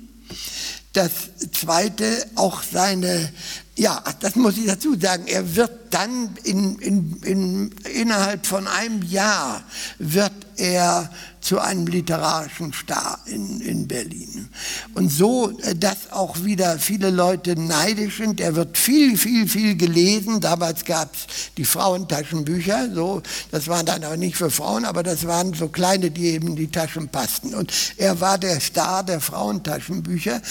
das 0.96 1.12
Zweite, 1.52 2.26
auch 2.36 2.62
seine, 2.62 3.30
ja, 3.76 4.02
das 4.20 4.34
muss 4.36 4.56
ich 4.56 4.66
dazu 4.66 4.98
sagen, 4.98 5.26
er 5.26 5.54
wird 5.54 5.70
dann 5.90 6.36
in, 6.44 6.78
in, 6.78 7.20
in, 7.22 7.70
innerhalb 7.84 8.46
von 8.46 8.66
einem 8.66 9.02
Jahr 9.02 9.62
wird 9.98 10.32
er 10.56 11.10
zu 11.46 11.60
einem 11.60 11.86
literarischen 11.86 12.72
Star 12.72 13.20
in, 13.26 13.60
in 13.60 13.86
Berlin. 13.86 14.48
Und 14.94 15.10
so, 15.10 15.56
äh, 15.60 15.76
dass 15.76 16.10
auch 16.10 16.42
wieder 16.42 16.78
viele 16.78 17.10
Leute 17.10 17.54
neidisch 17.54 18.16
sind. 18.16 18.40
Er 18.40 18.56
wird 18.56 18.76
viel, 18.76 19.16
viel, 19.16 19.46
viel 19.46 19.76
gelesen. 19.76 20.40
Damals 20.40 20.84
gab 20.84 21.14
es 21.14 21.52
die 21.56 21.64
Frauentaschenbücher. 21.64 22.92
So, 22.92 23.22
das 23.52 23.68
waren 23.68 23.86
dann 23.86 24.02
aber 24.02 24.16
nicht 24.16 24.36
für 24.36 24.50
Frauen, 24.50 24.84
aber 24.84 25.04
das 25.04 25.26
waren 25.28 25.54
so 25.54 25.68
kleine, 25.68 26.10
die 26.10 26.30
eben 26.30 26.56
die 26.56 26.68
Taschen 26.68 27.08
passten. 27.08 27.54
Und 27.54 27.72
er 27.96 28.20
war 28.20 28.38
der 28.38 28.58
Star 28.58 29.04
der 29.04 29.20
Frauentaschenbücher. 29.20 30.42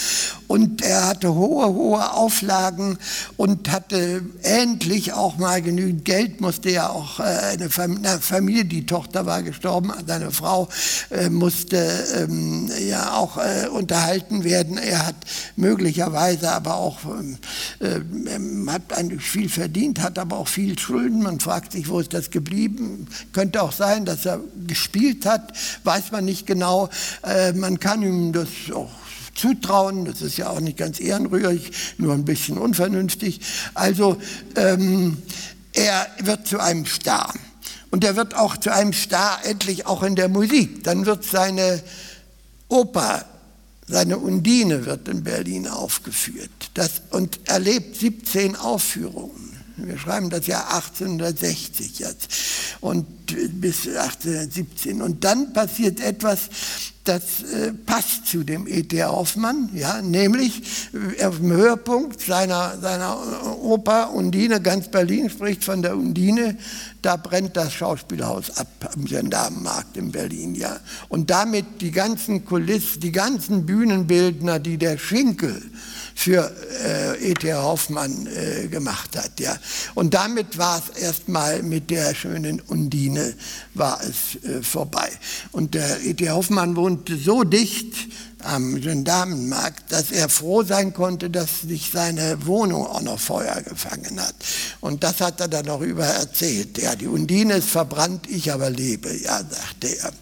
Und 0.46 0.80
er 0.80 1.08
hatte 1.08 1.34
hohe, 1.34 1.66
hohe 1.66 2.12
Auflagen 2.12 2.98
und 3.36 3.70
hatte 3.70 4.22
endlich 4.42 5.12
auch 5.12 5.36
mal 5.36 5.60
genügend 5.60 6.06
Geld, 6.06 6.40
musste 6.40 6.70
ja 6.70 6.88
auch 6.88 7.20
äh, 7.20 7.22
eine 7.22 7.68
Familie, 7.68 8.64
die 8.64 8.86
Tochter 8.86 9.26
war 9.26 9.42
gestorben, 9.42 9.92
seine 10.06 10.30
Frau 10.30 10.68
äh, 11.10 11.28
musste 11.28 11.76
ähm, 12.16 12.70
ja 12.88 13.14
auch 13.14 13.36
äh, 13.36 13.68
unterhalten 13.68 14.44
werden. 14.44 14.78
Er 14.78 15.06
hat 15.06 15.16
möglicherweise 15.56 16.52
aber 16.52 16.76
auch, 16.76 16.98
äh, 17.80 18.00
hat 18.68 18.92
eigentlich 18.92 19.22
viel 19.22 19.48
verdient, 19.48 20.00
hat 20.00 20.18
aber 20.18 20.38
auch 20.38 20.48
viel 20.48 20.78
Schulden. 20.78 21.22
Man 21.22 21.40
fragt 21.40 21.72
sich, 21.72 21.88
wo 21.88 22.00
ist 22.00 22.14
das 22.14 22.30
geblieben? 22.30 23.06
Könnte 23.32 23.62
auch 23.62 23.72
sein, 23.72 24.04
dass 24.04 24.26
er 24.26 24.40
gespielt 24.66 25.26
hat, 25.26 25.52
weiß 25.84 26.12
man 26.12 26.24
nicht 26.24 26.46
genau. 26.46 26.88
Äh, 27.22 27.52
man 27.52 27.80
kann 27.80 28.02
ihm 28.02 28.32
das 28.32 28.48
auch 28.74 28.90
zutrauen. 29.36 30.04
Das 30.06 30.22
ist 30.22 30.36
ja 30.36 30.48
auch 30.48 30.60
nicht 30.60 30.78
ganz 30.78 31.00
ehrenrührig, 31.00 31.70
nur 31.98 32.14
ein 32.14 32.24
bisschen 32.24 32.58
unvernünftig. 32.58 33.40
Also 33.74 34.16
ähm, 34.56 35.18
er 35.72 36.06
wird 36.22 36.46
zu 36.46 36.58
einem 36.58 36.86
Star. 36.86 37.32
Und 37.90 38.04
er 38.04 38.16
wird 38.16 38.34
auch 38.34 38.56
zu 38.56 38.72
einem 38.72 38.92
Star 38.92 39.44
endlich 39.44 39.86
auch 39.86 40.02
in 40.02 40.16
der 40.16 40.28
Musik. 40.28 40.84
Dann 40.84 41.06
wird 41.06 41.24
seine 41.24 41.82
Oper, 42.68 43.24
seine 43.86 44.18
Undine 44.18 44.86
wird 44.86 45.08
in 45.08 45.22
Berlin 45.22 45.68
aufgeführt. 45.68 46.50
Das, 46.74 47.02
und 47.10 47.48
erlebt 47.48 47.96
17 47.96 48.56
Aufführungen. 48.56 49.46
Wir 49.76 49.98
schreiben 49.98 50.30
das 50.30 50.46
Jahr 50.46 50.74
1860 50.74 51.98
jetzt 51.98 52.30
und 52.80 53.06
bis 53.60 53.86
1817. 53.86 55.02
Und 55.02 55.22
dann 55.24 55.52
passiert 55.52 56.00
etwas, 56.00 56.48
das 57.08 57.42
äh, 57.42 57.72
passt 57.72 58.26
zu 58.26 58.42
dem 58.42 58.66
E.T. 58.66 59.02
Hoffmann, 59.04 59.70
ja, 59.72 60.02
nämlich 60.02 60.90
äh, 61.18 61.24
auf 61.24 61.36
dem 61.38 61.52
Höhepunkt 61.52 62.20
seiner, 62.20 62.78
seiner 62.80 63.16
Oper 63.62 64.12
Undine, 64.12 64.60
ganz 64.60 64.90
Berlin 64.90 65.30
spricht 65.30 65.64
von 65.64 65.82
der 65.82 65.96
Undine, 65.96 66.56
da 67.02 67.16
brennt 67.16 67.56
das 67.56 67.72
Schauspielhaus 67.72 68.56
ab 68.56 68.90
am 68.94 69.04
Gendarmenmarkt 69.04 69.96
in 69.96 70.12
Berlin, 70.12 70.54
ja. 70.54 70.78
Und 71.08 71.30
damit 71.30 71.80
die 71.80 71.92
ganzen 71.92 72.44
Kulissen, 72.44 73.00
die 73.00 73.12
ganzen 73.12 73.66
Bühnenbildner, 73.66 74.58
die 74.58 74.76
der 74.76 74.98
Schinkel 74.98 75.62
für 76.16 76.50
äh, 76.82 77.30
E.T. 77.30 77.52
Hoffmann 77.52 78.26
äh, 78.26 78.68
gemacht 78.68 79.14
hat. 79.16 79.38
Ja. 79.38 79.56
Und 79.94 80.14
damit 80.14 80.56
war 80.56 80.82
es 80.82 80.98
erstmal 81.00 81.62
mit 81.62 81.90
der 81.90 82.14
schönen 82.14 82.60
Undine 82.60 83.34
war 83.74 84.00
es 84.00 84.42
äh, 84.42 84.62
vorbei. 84.62 85.10
Und 85.52 85.74
der 85.74 86.02
E.T. 86.02 86.30
Hoffmann 86.30 86.74
wohnte 86.74 87.18
so 87.18 87.44
dicht 87.44 87.94
am 88.42 88.80
Gendarmenmarkt, 88.80 89.92
dass 89.92 90.10
er 90.10 90.30
froh 90.30 90.62
sein 90.62 90.94
konnte, 90.94 91.28
dass 91.28 91.60
sich 91.60 91.90
seine 91.92 92.46
Wohnung 92.46 92.86
auch 92.86 93.02
noch 93.02 93.20
Feuer 93.20 93.60
gefangen 93.60 94.18
hat. 94.18 94.34
Und 94.80 95.04
das 95.04 95.20
hat 95.20 95.40
er 95.40 95.48
dann 95.48 95.66
noch 95.66 95.82
über 95.82 96.06
erzählt. 96.06 96.78
Ja, 96.78 96.94
die 96.94 97.08
Undine 97.08 97.54
ist 97.54 97.68
verbrannt, 97.68 98.26
ich 98.28 98.50
aber 98.50 98.70
lebe, 98.70 99.14
ja, 99.14 99.38
sagte 99.38 99.98
er. 99.98 100.12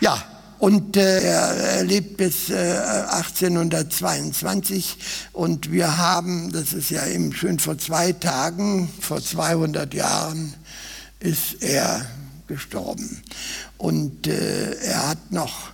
Ja, 0.00 0.31
und 0.62 0.96
äh, 0.96 1.20
er 1.24 1.82
lebt 1.82 2.16
bis 2.18 2.48
äh, 2.48 2.54
1822 2.54 4.96
und 5.32 5.72
wir 5.72 5.98
haben, 5.98 6.52
das 6.52 6.72
ist 6.72 6.90
ja 6.90 7.04
eben 7.04 7.32
schön 7.32 7.58
vor 7.58 7.78
zwei 7.78 8.12
Tagen, 8.12 8.88
vor 9.00 9.20
200 9.20 9.92
Jahren 9.92 10.54
ist 11.18 11.64
er 11.64 12.06
gestorben. 12.46 13.24
Und 13.76 14.28
äh, 14.28 14.76
er 14.84 15.08
hat 15.08 15.32
noch 15.32 15.72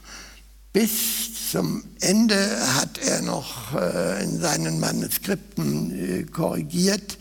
bis 0.72 1.50
zum 1.50 1.84
Ende 2.00 2.58
hat 2.76 2.96
er 2.96 3.20
noch 3.20 3.74
äh, 3.74 4.24
in 4.24 4.40
seinen 4.40 4.80
Manuskripten 4.80 6.20
äh, 6.20 6.22
korrigiert. 6.22 7.18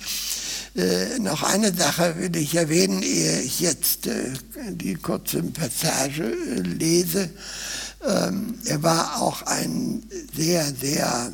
Äh, 0.78 1.18
noch 1.18 1.42
eine 1.42 1.74
Sache 1.74 2.16
will 2.20 2.36
ich 2.36 2.54
erwähnen, 2.54 3.02
ehe 3.02 3.42
ich 3.42 3.62
jetzt 3.62 4.06
äh, 4.06 4.32
die 4.70 4.94
kurze 4.94 5.42
Passage 5.42 6.24
äh, 6.24 6.60
lese. 6.60 7.32
Ähm, 8.08 8.60
er 8.66 8.84
war 8.84 9.20
auch 9.20 9.42
ein 9.42 10.04
sehr, 10.36 10.72
sehr 10.76 11.32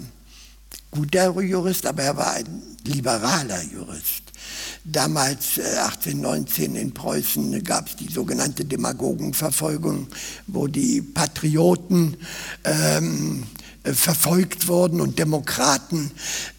guter 0.91 1.37
Jurist, 1.41 1.85
aber 1.85 2.03
er 2.03 2.15
war 2.15 2.35
ein 2.35 2.61
liberaler 2.85 3.61
Jurist. 3.63 4.23
Damals, 4.85 5.59
1819 5.59 6.77
in 6.77 6.93
Preußen, 6.93 7.63
gab 7.65 7.87
es 7.87 7.97
die 7.97 8.11
sogenannte 8.11 8.63
Demagogenverfolgung, 8.63 10.07
wo 10.47 10.67
die 10.67 11.01
Patrioten 11.01 12.15
ähm, 12.63 13.43
äh, 13.43 13.62
verfolgt 13.83 14.67
worden 14.67 15.01
und 15.01 15.19
Demokraten 15.19 16.11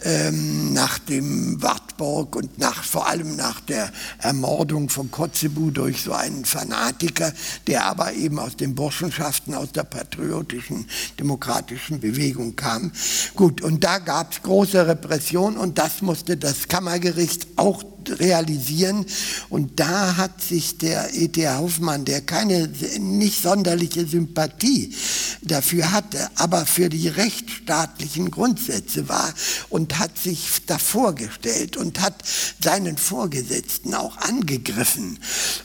ähm, 0.04 0.74
nach 0.74 0.98
dem 0.98 1.62
Wartburg 1.62 2.36
und 2.36 2.58
nach, 2.58 2.84
vor 2.84 3.06
allem 3.08 3.36
nach 3.36 3.60
der 3.60 3.90
Ermordung 4.18 4.90
von 4.90 5.10
Kotzebue 5.10 5.72
durch 5.72 6.02
so 6.02 6.12
einen 6.12 6.44
Fanatiker, 6.44 7.32
der 7.66 7.86
aber 7.86 8.12
eben 8.12 8.38
aus 8.38 8.56
den 8.56 8.74
Burschenschaften, 8.74 9.54
aus 9.54 9.72
der 9.72 9.84
patriotischen 9.84 10.86
demokratischen 11.18 12.00
Bewegung 12.00 12.56
kam. 12.56 12.92
Gut, 13.34 13.62
und 13.62 13.84
da 13.84 13.98
gab 13.98 14.32
es 14.32 14.42
große 14.42 14.86
Repression 14.86 15.56
und 15.56 15.78
das 15.78 16.02
musste 16.02 16.36
das 16.36 16.68
Kammergericht 16.68 17.46
auch 17.56 17.82
realisieren. 18.10 19.06
Und 19.48 19.80
da 19.80 20.16
hat 20.16 20.42
sich 20.42 20.78
der 20.78 21.14
E.T. 21.14 21.48
Hoffmann, 21.48 22.04
der 22.04 22.20
keine 22.20 22.70
nicht 22.98 23.42
sonderliche 23.42 24.06
Sympathie 24.06 24.94
dafür 25.42 25.92
hatte, 25.92 26.28
aber 26.36 26.66
für 26.66 26.88
die 26.88 27.08
rechtsstaatlichen 27.08 28.30
Grundsätze 28.30 29.08
war 29.08 29.32
und 29.68 29.98
hat 29.98 30.18
sich 30.18 30.64
davor 30.66 31.14
gestellt 31.14 31.76
und 31.76 32.00
hat 32.00 32.14
seinen 32.62 32.96
Vorgesetzten 32.96 33.94
auch 33.94 34.16
angegriffen 34.18 35.18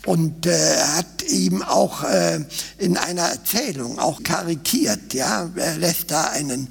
und 0.06 0.46
äh, 0.46 0.78
hat 0.96 1.24
ihm 1.30 1.62
auch 1.62 2.04
äh, 2.04 2.46
in 2.78 2.98
einer 2.98 3.24
Erzählung 3.24 4.00
auch 4.00 4.24
karikiert. 4.24 5.14
Ja? 5.14 5.50
Er 5.56 5.78
lässt 5.78 6.12
da 6.12 6.26
einen, 6.26 6.68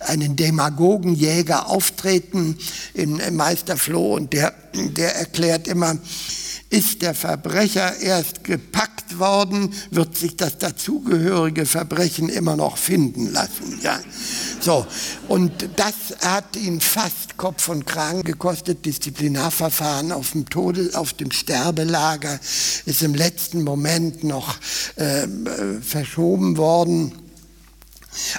einen 0.00 0.36
Demagogenjäger 0.36 1.68
auftreten 1.68 2.56
in, 2.94 3.18
in 3.18 3.36
Meister 3.36 3.76
Floh 3.76 4.14
und 4.14 4.32
der, 4.32 4.54
der 4.74 5.16
erklärt 5.16 5.68
immer, 5.68 5.96
ist 6.72 7.02
der 7.02 7.14
Verbrecher 7.14 7.98
erst 8.00 8.44
gepackt 8.44 9.18
worden, 9.18 9.74
wird 9.90 10.16
sich 10.16 10.36
das 10.36 10.56
dazugehörige 10.56 11.66
Verbrechen 11.66 12.30
immer 12.30 12.56
noch 12.56 12.78
finden 12.78 13.30
lassen. 13.30 13.78
Ja. 13.82 14.00
So, 14.58 14.86
und 15.28 15.52
das 15.76 15.94
hat 16.22 16.56
ihn 16.56 16.80
fast 16.80 17.36
Kopf 17.36 17.68
und 17.68 17.86
Kragen 17.86 18.22
gekostet. 18.22 18.86
Disziplinarverfahren 18.86 20.12
auf 20.12 20.32
dem 20.32 20.48
Tode, 20.48 20.90
auf 20.94 21.12
dem 21.12 21.30
Sterbelager 21.30 22.40
ist 22.86 23.02
im 23.02 23.14
letzten 23.14 23.64
Moment 23.64 24.24
noch 24.24 24.56
äh, 24.96 25.26
verschoben 25.82 26.56
worden. 26.56 27.12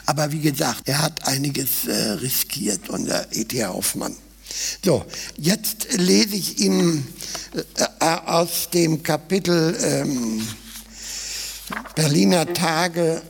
Aber 0.05 0.31
wie 0.31 0.39
gesagt, 0.39 0.87
er 0.87 1.03
hat 1.03 1.27
einiges 1.27 1.85
äh, 1.87 2.11
riskiert, 2.13 2.89
unser 2.89 3.31
E.T. 3.31 3.63
Hoffmann. 3.65 4.15
So, 4.83 5.05
jetzt 5.37 5.87
lese 5.93 6.35
ich 6.35 6.59
Ihnen 6.59 7.07
äh, 7.53 7.83
äh, 7.99 8.17
aus 8.25 8.69
dem 8.73 9.03
Kapitel 9.03 9.77
ähm, 9.81 10.47
Berliner 11.95 12.53
Tage 12.53 13.21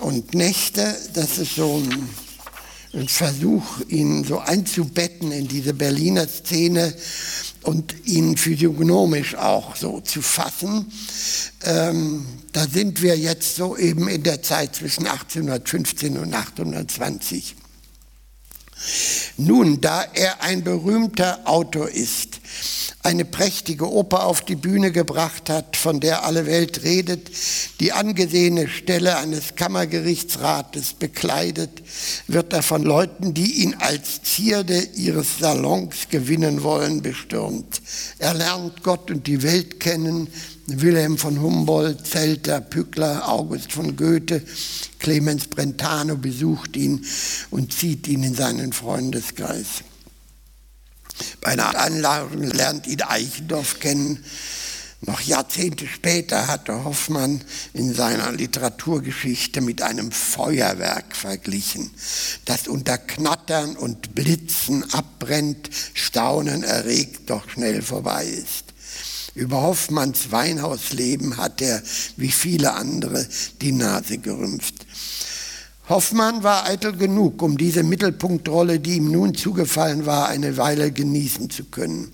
und 0.00 0.34
Nächte. 0.34 0.96
Das 1.14 1.38
ist 1.38 1.56
so 1.56 1.78
ein, 1.78 2.08
ein 2.92 3.08
Versuch, 3.08 3.64
ihn 3.88 4.24
so 4.24 4.38
einzubetten 4.38 5.32
in 5.32 5.48
diese 5.48 5.74
Berliner 5.74 6.28
Szene 6.28 6.94
und 7.62 8.06
ihn 8.06 8.36
physiognomisch 8.36 9.34
auch 9.36 9.74
so 9.76 10.00
zu 10.00 10.22
fassen. 10.22 10.92
Ähm, 11.64 12.26
da 12.52 12.66
sind 12.68 13.02
wir 13.02 13.16
jetzt 13.16 13.56
so 13.56 13.76
eben 13.76 14.08
in 14.08 14.22
der 14.22 14.42
Zeit 14.42 14.76
zwischen 14.76 15.06
1815 15.06 16.18
und 16.18 16.34
1820. 16.34 17.56
Nun, 19.36 19.80
da 19.80 20.04
er 20.14 20.42
ein 20.42 20.62
berühmter 20.62 21.40
Autor 21.44 21.88
ist, 21.88 22.40
eine 23.04 23.26
prächtige 23.26 23.92
Oper 23.92 24.24
auf 24.24 24.40
die 24.40 24.56
Bühne 24.56 24.90
gebracht 24.90 25.50
hat, 25.50 25.76
von 25.76 26.00
der 26.00 26.24
alle 26.24 26.46
Welt 26.46 26.84
redet, 26.84 27.30
die 27.78 27.92
angesehene 27.92 28.66
Stelle 28.66 29.18
eines 29.18 29.56
Kammergerichtsrates 29.56 30.94
bekleidet, 30.94 31.82
wird 32.28 32.54
er 32.54 32.62
von 32.62 32.82
Leuten, 32.82 33.34
die 33.34 33.62
ihn 33.62 33.74
als 33.78 34.22
Zierde 34.22 34.88
ihres 34.96 35.38
Salons 35.38 36.08
gewinnen 36.08 36.62
wollen, 36.62 37.02
bestürmt. 37.02 37.82
Er 38.18 38.32
lernt 38.32 38.82
Gott 38.82 39.10
und 39.10 39.26
die 39.26 39.42
Welt 39.42 39.80
kennen, 39.80 40.28
Wilhelm 40.66 41.18
von 41.18 41.42
Humboldt, 41.42 42.06
Zelter, 42.06 42.62
Pückler, 42.62 43.28
August 43.28 43.70
von 43.70 43.96
Goethe, 43.96 44.40
Clemens 44.98 45.46
Brentano 45.48 46.16
besucht 46.16 46.74
ihn 46.74 47.04
und 47.50 47.74
zieht 47.74 48.08
ihn 48.08 48.22
in 48.22 48.34
seinen 48.34 48.72
Freundeskreis. 48.72 49.82
Bei 51.40 51.52
einer 51.52 51.78
Anladung 51.78 52.42
lernt 52.42 52.86
ihn 52.86 53.02
Eichendorff 53.02 53.80
kennen. 53.80 54.24
Noch 55.06 55.20
Jahrzehnte 55.20 55.86
später 55.86 56.46
hatte 56.46 56.84
Hoffmann 56.84 57.42
in 57.74 57.92
seiner 57.92 58.32
Literaturgeschichte 58.32 59.60
mit 59.60 59.82
einem 59.82 60.10
Feuerwerk 60.10 61.14
verglichen, 61.14 61.90
das 62.46 62.68
unter 62.68 62.96
Knattern 62.96 63.76
und 63.76 64.14
Blitzen 64.14 64.90
abbrennt, 64.94 65.68
Staunen 65.92 66.62
erregt, 66.62 67.28
doch 67.28 67.50
schnell 67.50 67.82
vorbei 67.82 68.24
ist. 68.24 68.72
Über 69.34 69.62
Hoffmanns 69.62 70.30
Weinhausleben 70.30 71.36
hat 71.36 71.60
er, 71.60 71.82
wie 72.16 72.30
viele 72.30 72.72
andere, 72.72 73.26
die 73.60 73.72
Nase 73.72 74.18
gerümpft. 74.18 74.83
Hoffmann 75.86 76.42
war 76.42 76.64
eitel 76.64 76.96
genug, 76.96 77.42
um 77.42 77.58
diese 77.58 77.82
Mittelpunktrolle, 77.82 78.80
die 78.80 78.96
ihm 78.96 79.12
nun 79.12 79.34
zugefallen 79.34 80.06
war, 80.06 80.28
eine 80.28 80.56
Weile 80.56 80.90
genießen 80.90 81.50
zu 81.50 81.64
können. 81.64 82.10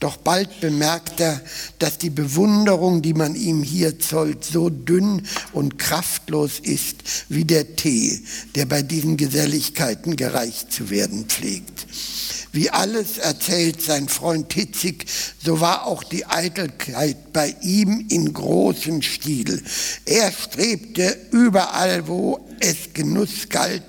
Doch 0.00 0.16
bald 0.16 0.60
bemerkt 0.60 1.20
er, 1.20 1.40
dass 1.78 1.96
die 1.98 2.10
Bewunderung, 2.10 3.02
die 3.02 3.14
man 3.14 3.36
ihm 3.36 3.62
hier 3.62 4.00
zollt, 4.00 4.44
so 4.44 4.68
dünn 4.68 5.22
und 5.52 5.78
kraftlos 5.78 6.58
ist 6.58 6.96
wie 7.28 7.44
der 7.44 7.76
Tee, 7.76 8.20
der 8.56 8.66
bei 8.66 8.82
diesen 8.82 9.16
Geselligkeiten 9.16 10.16
gereicht 10.16 10.72
zu 10.72 10.90
werden 10.90 11.26
pflegt. 11.26 11.86
Wie 12.54 12.70
alles 12.70 13.18
erzählt 13.18 13.82
sein 13.82 14.08
Freund 14.08 14.52
Hitzig, 14.52 15.06
so 15.44 15.60
war 15.60 15.86
auch 15.86 16.04
die 16.04 16.24
Eitelkeit 16.24 17.32
bei 17.32 17.56
ihm 17.62 18.06
in 18.08 18.32
großem 18.32 19.02
Stil. 19.02 19.60
Er 20.04 20.30
strebte 20.30 21.16
überall, 21.32 22.06
wo 22.06 22.43
es 22.60 22.92
Genuss 22.92 23.48
galt, 23.48 23.82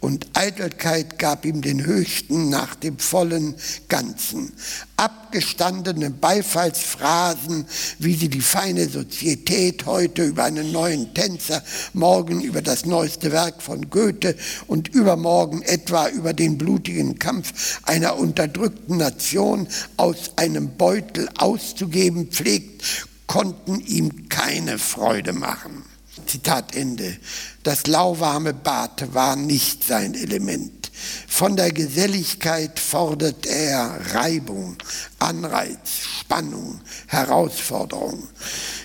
und 0.00 0.28
Eitelkeit 0.34 1.18
gab 1.18 1.44
ihm 1.44 1.60
den 1.60 1.84
höchsten 1.84 2.48
nach 2.48 2.74
dem 2.76 2.98
vollen 2.98 3.54
Ganzen. 3.88 4.52
Abgestandene 4.96 6.10
Beifallsphrasen, 6.10 7.66
wie 7.98 8.14
sie 8.14 8.28
die 8.28 8.40
feine 8.40 8.88
Sozietät 8.88 9.86
heute 9.86 10.24
über 10.24 10.44
einen 10.44 10.72
neuen 10.72 11.12
Tänzer, 11.14 11.62
morgen 11.92 12.40
über 12.40 12.62
das 12.62 12.86
neueste 12.86 13.32
Werk 13.32 13.60
von 13.60 13.90
Goethe 13.90 14.36
und 14.66 14.88
übermorgen 14.88 15.62
etwa 15.62 16.08
über 16.08 16.32
den 16.32 16.58
blutigen 16.58 17.18
Kampf 17.18 17.80
einer 17.82 18.16
unterdrückten 18.16 18.98
Nation 18.98 19.66
aus 19.96 20.32
einem 20.36 20.76
Beutel 20.76 21.28
auszugeben 21.38 22.28
pflegt, 22.28 23.06
konnten 23.26 23.80
ihm 23.80 24.28
keine 24.28 24.78
Freude 24.78 25.32
machen. 25.32 25.87
Zitat 26.28 26.74
Ende. 26.74 27.16
Das 27.62 27.86
lauwarme 27.86 28.54
Bad 28.54 29.14
war 29.14 29.36
nicht 29.36 29.84
sein 29.84 30.14
Element. 30.14 30.77
Von 31.26 31.56
der 31.56 31.72
Geselligkeit 31.72 32.78
fordert 32.78 33.46
er 33.46 33.98
Reibung, 34.14 34.76
Anreiz, 35.18 35.78
Spannung, 36.20 36.80
Herausforderung. 37.06 38.28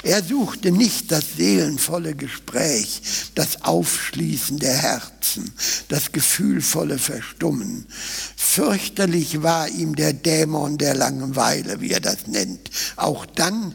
Er 0.04 0.24
suchte 0.24 0.72
nicht 0.72 1.12
das 1.12 1.36
seelenvolle 1.38 2.16
Gespräch, 2.16 3.02
das 3.36 3.64
Aufschließen 3.64 4.60
der 4.60 4.76
Herzen, 4.76 5.52
das 5.88 6.12
gefühlvolle 6.12 7.00
Verstummen. 7.00 7.86
Fürchterlich 8.36 9.42
war 9.42 9.68
ihm 9.70 9.96
der 9.96 10.14
Dämon 10.14 10.78
der 10.78 10.96
Langeweile, 10.96 11.82
wie 11.82 11.92
er 11.92 12.02
das 12.02 12.28
nennt, 12.28 12.70
auch 12.98 13.26
dann, 13.26 13.74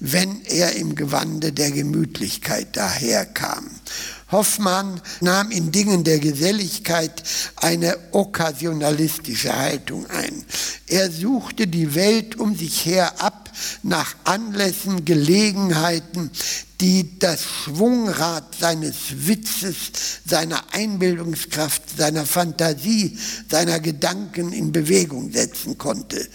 wenn 0.00 0.42
er 0.46 0.76
im 0.76 0.94
Gewande 0.94 1.52
der 1.52 1.70
Gemütlichkeit 1.70 2.76
daherkam. 2.76 3.70
Hoffmann 4.30 5.00
nahm 5.20 5.50
in 5.50 5.70
Dingen 5.70 6.02
der 6.02 6.18
Geselligkeit 6.18 7.22
eine 7.56 7.96
okkasionalistische 8.12 9.56
Haltung 9.56 10.08
ein. 10.10 10.44
Er 10.88 11.10
suchte 11.10 11.66
die 11.66 11.94
Welt 11.94 12.36
um 12.36 12.56
sich 12.56 12.84
her 12.86 13.20
ab 13.22 13.50
nach 13.82 14.16
Anlässen, 14.24 15.04
Gelegenheiten, 15.04 16.30
die 16.80 17.18
das 17.18 17.42
Schwungrad 17.42 18.54
seines 18.54 18.94
Witzes, 19.26 20.20
seiner 20.26 20.62
Einbildungskraft, 20.72 21.96
seiner 21.96 22.26
Fantasie, 22.26 23.16
seiner 23.48 23.80
Gedanken 23.80 24.52
in 24.52 24.72
Bewegung 24.72 25.32
setzen 25.32 25.78
konnte. 25.78 26.28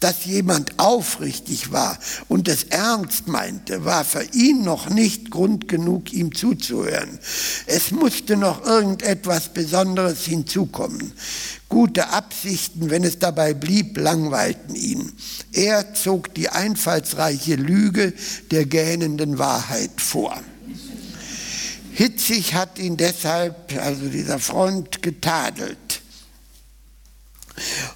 Dass 0.00 0.24
jemand 0.24 0.78
aufrichtig 0.78 1.72
war 1.72 1.98
und 2.28 2.48
es 2.48 2.64
ernst 2.64 3.28
meinte, 3.28 3.84
war 3.84 4.04
für 4.04 4.24
ihn 4.32 4.62
noch 4.64 4.88
nicht 4.88 5.30
Grund 5.30 5.68
genug, 5.68 6.12
ihm 6.12 6.34
zuzuhören. 6.34 7.18
Es 7.66 7.90
musste 7.90 8.36
noch 8.36 8.64
irgendetwas 8.64 9.52
Besonderes 9.52 10.24
hinzukommen. 10.24 11.12
Gute 11.72 12.10
Absichten, 12.10 12.90
wenn 12.90 13.02
es 13.02 13.18
dabei 13.18 13.54
blieb, 13.54 13.96
langweilten 13.96 14.74
ihn. 14.74 15.10
Er 15.54 15.94
zog 15.94 16.34
die 16.34 16.50
einfallsreiche 16.50 17.54
Lüge 17.54 18.12
der 18.50 18.66
gähnenden 18.66 19.38
Wahrheit 19.38 19.98
vor. 19.98 20.38
Hitzig 21.94 22.52
hat 22.52 22.78
ihn 22.78 22.98
deshalb, 22.98 23.74
also 23.82 24.06
dieser 24.10 24.38
Freund, 24.38 25.00
getadelt. 25.00 26.02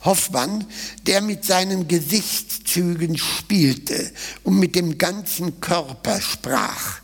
Hoffmann, 0.06 0.64
der 1.06 1.20
mit 1.20 1.44
seinen 1.44 1.86
Gesichtszügen 1.86 3.18
spielte 3.18 4.10
und 4.42 4.58
mit 4.58 4.74
dem 4.74 4.96
ganzen 4.96 5.60
Körper 5.60 6.22
sprach, 6.22 7.00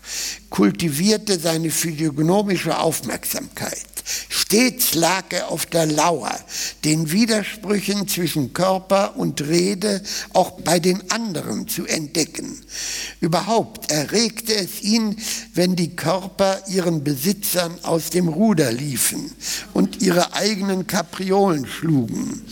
kultivierte 0.48 1.38
seine 1.38 1.70
physiognomische 1.70 2.78
Aufmerksamkeit. 2.78 3.91
Stets 4.52 4.94
lag 4.94 5.32
er 5.32 5.48
auf 5.48 5.64
der 5.64 5.86
Lauer, 5.86 6.38
den 6.84 7.10
Widersprüchen 7.10 8.06
zwischen 8.06 8.52
Körper 8.52 9.16
und 9.16 9.40
Rede 9.40 10.02
auch 10.34 10.60
bei 10.60 10.78
den 10.78 11.10
anderen 11.10 11.68
zu 11.68 11.86
entdecken. 11.86 12.60
Überhaupt 13.22 13.90
erregte 13.90 14.54
es 14.54 14.82
ihn, 14.82 15.16
wenn 15.54 15.74
die 15.74 15.96
Körper 15.96 16.60
ihren 16.68 17.02
Besitzern 17.02 17.78
aus 17.82 18.10
dem 18.10 18.28
Ruder 18.28 18.70
liefen 18.72 19.32
und 19.72 20.02
ihre 20.02 20.34
eigenen 20.34 20.86
Kapriolen 20.86 21.66
schlugen. 21.66 22.42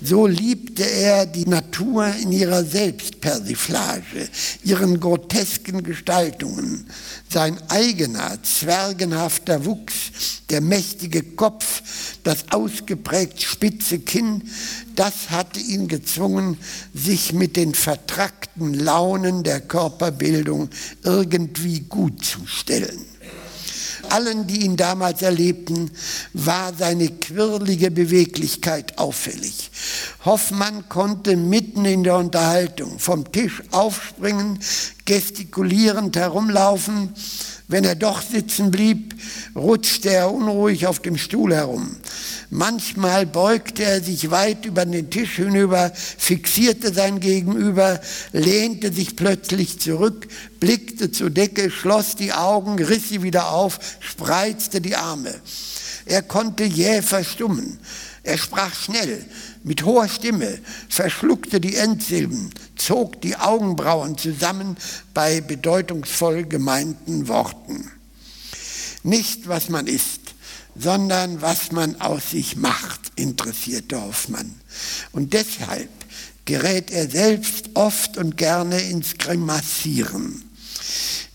So 0.00 0.28
liebte 0.28 0.88
er 0.88 1.26
die 1.26 1.46
Natur 1.46 2.06
in 2.22 2.30
ihrer 2.30 2.64
Selbstpersiflage, 2.64 4.28
ihren 4.62 5.00
grotesken 5.00 5.82
Gestaltungen. 5.82 6.86
Sein 7.28 7.58
eigener, 7.68 8.38
zwergenhafter 8.42 9.64
Wuchs, 9.64 10.40
der 10.48 10.60
mächtige 10.60 11.22
Kopf, 11.40 11.82
das 12.22 12.44
ausgeprägt 12.50 13.40
spitze 13.40 13.98
Kinn, 13.98 14.42
das 14.94 15.30
hatte 15.30 15.58
ihn 15.58 15.88
gezwungen, 15.88 16.58
sich 16.92 17.32
mit 17.32 17.56
den 17.56 17.72
vertrackten 17.72 18.74
Launen 18.74 19.42
der 19.42 19.62
Körperbildung 19.62 20.68
irgendwie 21.02 21.80
gut 21.80 22.22
zu 22.22 22.46
stellen. 22.46 23.06
Allen, 24.10 24.48
die 24.48 24.66
ihn 24.66 24.76
damals 24.76 25.22
erlebten, 25.22 25.90
war 26.34 26.74
seine 26.74 27.08
quirlige 27.08 27.90
Beweglichkeit 27.90 28.98
auffällig. 28.98 29.70
Hoffmann 30.26 30.90
konnte 30.90 31.36
mitten 31.36 31.86
in 31.86 32.04
der 32.04 32.16
Unterhaltung 32.16 32.98
vom 32.98 33.32
Tisch 33.32 33.62
aufspringen, 33.70 34.58
gestikulierend 35.06 36.16
herumlaufen, 36.16 37.14
wenn 37.70 37.84
er 37.84 37.94
doch 37.94 38.20
sitzen 38.20 38.70
blieb, 38.70 39.14
rutschte 39.54 40.10
er 40.10 40.32
unruhig 40.32 40.86
auf 40.86 41.00
dem 41.00 41.16
Stuhl 41.16 41.54
herum. 41.54 41.96
Manchmal 42.50 43.26
beugte 43.26 43.84
er 43.84 44.02
sich 44.02 44.30
weit 44.30 44.66
über 44.66 44.84
den 44.84 45.08
Tisch 45.08 45.36
hinüber, 45.36 45.92
fixierte 45.94 46.92
sein 46.92 47.20
Gegenüber, 47.20 48.00
lehnte 48.32 48.92
sich 48.92 49.14
plötzlich 49.14 49.78
zurück, 49.78 50.26
blickte 50.58 51.12
zur 51.12 51.30
Decke, 51.30 51.70
schloss 51.70 52.16
die 52.16 52.32
Augen, 52.32 52.82
riss 52.82 53.08
sie 53.08 53.22
wieder 53.22 53.50
auf, 53.50 53.78
spreizte 54.00 54.80
die 54.80 54.96
Arme. 54.96 55.34
Er 56.06 56.22
konnte 56.22 56.64
jäh 56.64 57.02
verstummen. 57.02 57.78
Er 58.22 58.36
sprach 58.36 58.74
schnell, 58.74 59.24
mit 59.62 59.84
hoher 59.84 60.08
Stimme, 60.08 60.58
verschluckte 60.88 61.60
die 61.60 61.76
Endsilben, 61.76 62.50
zog 62.76 63.20
die 63.20 63.36
Augenbrauen 63.36 64.16
zusammen 64.16 64.76
bei 65.14 65.40
bedeutungsvoll 65.40 66.44
gemeinten 66.44 67.28
Worten. 67.28 67.90
Nicht, 69.02 69.48
was 69.48 69.68
man 69.68 69.86
ist, 69.86 70.20
sondern 70.76 71.42
was 71.42 71.72
man 71.72 72.00
aus 72.00 72.30
sich 72.30 72.56
macht, 72.56 73.12
interessierte 73.16 74.00
Hoffmann. 74.00 74.54
Und 75.12 75.32
deshalb 75.32 75.90
gerät 76.44 76.90
er 76.90 77.08
selbst 77.08 77.70
oft 77.74 78.16
und 78.16 78.36
gerne 78.36 78.80
ins 78.80 79.18
Grimassieren. 79.18 80.42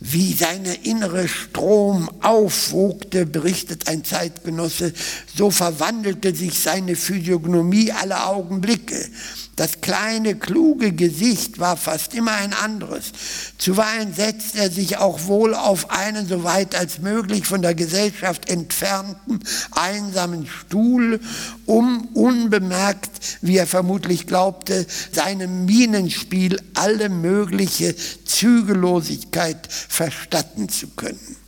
Wie 0.08 0.34
seine 0.34 0.76
innere 0.84 1.28
Strom 1.28 2.12
aufwogte, 2.22 3.26
berichtet 3.26 3.88
ein 3.88 4.04
Zeitgenosse, 4.04 4.94
so 5.36 5.50
verwandelte 5.50 6.36
sich 6.36 6.60
seine 6.60 6.96
Physiognomie 6.96 7.92
alle 7.92 8.28
Augenblicke. 8.28 9.10
Das 9.56 9.80
kleine, 9.80 10.36
kluge 10.36 10.92
Gesicht 10.92 11.60
war 11.60 11.78
fast 11.78 12.14
immer 12.14 12.34
ein 12.34 12.54
anderes. 12.54 13.14
Zuweilen 13.58 14.14
setzte 14.14 14.60
er 14.60 14.70
sich 14.70 14.98
auch 14.98 15.28
wohl 15.28 15.56
auf 15.56 15.92
einen 15.92 16.28
so 16.28 16.44
weit 16.44 16.76
als 16.76 17.00
möglich 17.00 17.46
von 17.46 17.62
der 17.62 17.74
Gesellschaft 17.74 18.50
entfernten, 18.50 19.40
einsamen 19.72 20.46
Stuhl, 20.48 21.22
um 21.66 22.10
unbemerkt, 22.14 23.38
wie 23.42 23.58
er 23.58 23.68
vermutlich 23.68 24.28
glaubte, 24.28 24.86
seinem 25.14 25.66
Minenspiel 25.66 26.60
alle 26.74 27.08
mögliche 27.08 27.96
Zügellosigkeit 28.26 29.68
verstatten 29.70 30.68
zu 30.68 30.88
können. 30.88 31.45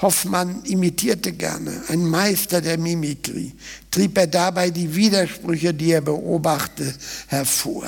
Hoffmann 0.00 0.62
imitierte 0.64 1.32
gerne, 1.32 1.82
ein 1.88 2.04
Meister 2.04 2.60
der 2.60 2.78
Mimikrie, 2.78 3.52
trieb 3.90 4.18
er 4.18 4.26
dabei 4.26 4.70
die 4.70 4.94
Widersprüche, 4.94 5.72
die 5.72 5.92
er 5.92 6.00
beobachtete, 6.00 6.94
hervor. 7.28 7.86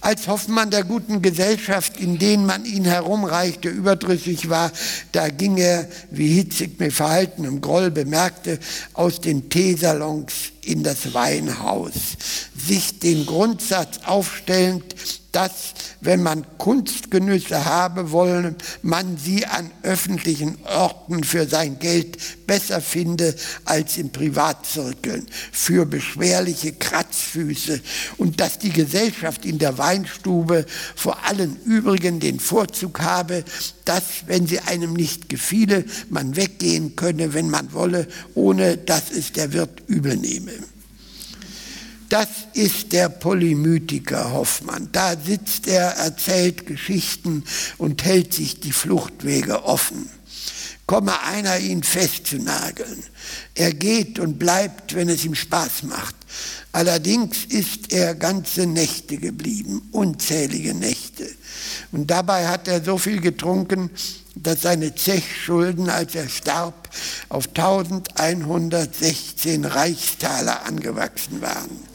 Als 0.00 0.28
Hoffmann 0.28 0.70
der 0.70 0.84
guten 0.84 1.22
Gesellschaft, 1.22 1.98
in 1.98 2.18
denen 2.18 2.46
man 2.46 2.64
ihn 2.64 2.84
herumreichte, 2.84 3.68
überdrüssig 3.68 4.48
war, 4.50 4.70
da 5.10 5.28
ging 5.28 5.56
er, 5.56 5.88
wie 6.10 6.28
hitzig 6.28 6.78
mit 6.78 6.92
verhaltenem 6.92 7.60
Groll 7.60 7.90
bemerkte, 7.90 8.58
aus 8.92 9.20
den 9.20 9.48
Teesalons 9.48 10.32
in 10.62 10.82
das 10.82 11.14
Weinhaus, 11.14 11.94
sich 12.56 12.98
den 12.98 13.24
Grundsatz 13.24 14.00
aufstellend, 14.04 14.94
dass, 15.36 15.74
wenn 16.00 16.22
man 16.22 16.46
Kunstgenüsse 16.56 17.66
habe 17.66 18.10
wollen, 18.10 18.56
man 18.80 19.18
sie 19.18 19.44
an 19.44 19.70
öffentlichen 19.82 20.56
Orten 20.64 21.24
für 21.24 21.46
sein 21.46 21.78
Geld 21.78 22.46
besser 22.46 22.80
finde 22.80 23.34
als 23.66 23.98
in 23.98 24.12
Privatzirkeln, 24.12 25.26
für 25.52 25.84
beschwerliche 25.84 26.72
Kratzfüße 26.72 27.82
und 28.16 28.40
dass 28.40 28.58
die 28.58 28.70
Gesellschaft 28.70 29.44
in 29.44 29.58
der 29.58 29.76
Weinstube 29.76 30.64
vor 30.94 31.18
allen 31.26 31.60
übrigen 31.66 32.18
den 32.18 32.40
Vorzug 32.40 33.00
habe, 33.00 33.44
dass, 33.84 34.04
wenn 34.26 34.46
sie 34.46 34.60
einem 34.60 34.94
nicht 34.94 35.28
gefiele, 35.28 35.84
man 36.08 36.34
weggehen 36.34 36.96
könne, 36.96 37.34
wenn 37.34 37.50
man 37.50 37.74
wolle, 37.74 38.08
ohne 38.34 38.78
dass 38.78 39.10
es 39.10 39.32
der 39.32 39.52
Wirt 39.52 39.82
übel 39.86 40.16
nehme. 40.16 40.52
Das 42.08 42.28
ist 42.52 42.92
der 42.92 43.08
Polymythiker 43.08 44.32
Hoffmann. 44.32 44.88
Da 44.92 45.16
sitzt 45.16 45.66
er, 45.66 45.96
erzählt 45.96 46.66
Geschichten 46.66 47.44
und 47.78 48.04
hält 48.04 48.32
sich 48.32 48.60
die 48.60 48.72
Fluchtwege 48.72 49.64
offen. 49.64 50.08
Komme 50.86 51.20
einer, 51.22 51.58
ihn 51.58 51.82
festzunageln. 51.82 53.02
Er 53.56 53.72
geht 53.72 54.20
und 54.20 54.38
bleibt, 54.38 54.94
wenn 54.94 55.08
es 55.08 55.24
ihm 55.24 55.34
Spaß 55.34 55.82
macht. 55.82 56.14
Allerdings 56.70 57.44
ist 57.46 57.92
er 57.92 58.14
ganze 58.14 58.66
Nächte 58.66 59.16
geblieben, 59.16 59.88
unzählige 59.90 60.74
Nächte. 60.74 61.28
Und 61.90 62.10
dabei 62.10 62.46
hat 62.46 62.68
er 62.68 62.84
so 62.84 62.98
viel 62.98 63.20
getrunken, 63.20 63.90
dass 64.36 64.62
seine 64.62 64.94
Zechschulden, 64.94 65.90
als 65.90 66.14
er 66.14 66.28
starb, 66.28 66.88
auf 67.28 67.48
1116 67.48 69.64
Reichstaler 69.64 70.64
angewachsen 70.66 71.40
waren. 71.40 71.86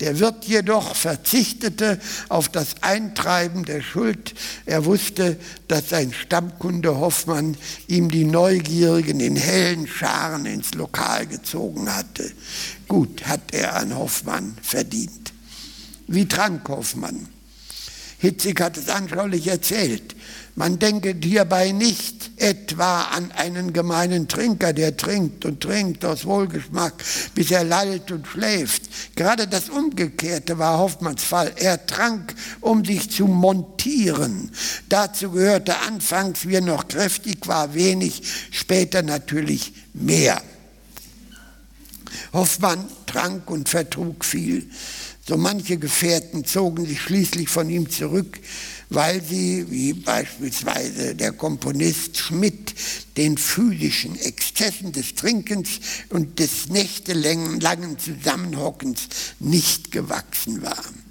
Der 0.00 0.18
Wirt 0.18 0.44
jedoch 0.44 0.94
verzichtete 0.94 1.98
auf 2.28 2.50
das 2.50 2.82
Eintreiben 2.82 3.64
der 3.64 3.80
Schuld. 3.80 4.34
Er 4.66 4.84
wusste, 4.84 5.38
dass 5.68 5.88
sein 5.88 6.12
Stammkunde 6.12 6.98
Hoffmann 6.98 7.56
ihm 7.88 8.10
die 8.10 8.24
Neugierigen 8.24 9.20
in 9.20 9.36
hellen 9.36 9.86
Scharen 9.86 10.44
ins 10.44 10.74
Lokal 10.74 11.26
gezogen 11.26 11.94
hatte. 11.94 12.30
Gut 12.88 13.26
hat 13.26 13.52
er 13.52 13.76
an 13.76 13.96
Hoffmann 13.96 14.58
verdient. 14.60 15.32
Wie 16.08 16.28
trank 16.28 16.68
Hoffmann? 16.68 17.28
Hitzig 18.18 18.60
hat 18.60 18.76
es 18.76 18.88
anschaulich 18.88 19.46
erzählt. 19.46 20.15
Man 20.58 20.78
denke 20.78 21.14
hierbei 21.22 21.72
nicht 21.72 22.30
etwa 22.38 23.02
an 23.02 23.30
einen 23.32 23.74
gemeinen 23.74 24.26
Trinker, 24.26 24.72
der 24.72 24.96
trinkt 24.96 25.44
und 25.44 25.60
trinkt 25.60 26.02
aus 26.02 26.24
Wohlgeschmack, 26.24 26.94
bis 27.34 27.50
er 27.50 27.62
lallt 27.62 28.10
und 28.10 28.26
schläft. 28.26 29.16
Gerade 29.16 29.46
das 29.48 29.68
Umgekehrte 29.68 30.58
war 30.58 30.78
Hoffmanns 30.78 31.24
Fall. 31.24 31.52
Er 31.56 31.86
trank, 31.86 32.34
um 32.62 32.86
sich 32.86 33.10
zu 33.10 33.26
montieren. 33.26 34.50
Dazu 34.88 35.30
gehörte 35.30 35.78
anfangs, 35.80 36.48
wie 36.48 36.54
er 36.54 36.62
noch 36.62 36.88
kräftig 36.88 37.46
war, 37.46 37.74
wenig, 37.74 38.22
später 38.50 39.02
natürlich 39.02 39.74
mehr. 39.92 40.40
Hoffmann 42.32 42.86
trank 43.04 43.50
und 43.50 43.68
vertrug 43.68 44.24
viel. 44.24 44.70
So 45.28 45.36
manche 45.36 45.76
Gefährten 45.76 46.44
zogen 46.44 46.86
sich 46.86 47.00
schließlich 47.00 47.48
von 47.48 47.68
ihm 47.68 47.90
zurück, 47.90 48.38
weil 48.90 49.20
sie, 49.20 49.68
wie 49.68 49.92
beispielsweise 49.92 51.16
der 51.16 51.32
Komponist 51.32 52.16
Schmidt, 52.16 52.74
den 53.16 53.36
physischen 53.36 54.16
Exzessen 54.20 54.92
des 54.92 55.16
Trinkens 55.16 55.80
und 56.10 56.38
des 56.38 56.68
nächtelangen 56.68 57.98
Zusammenhockens 57.98 59.08
nicht 59.40 59.90
gewachsen 59.90 60.62
waren. 60.62 61.06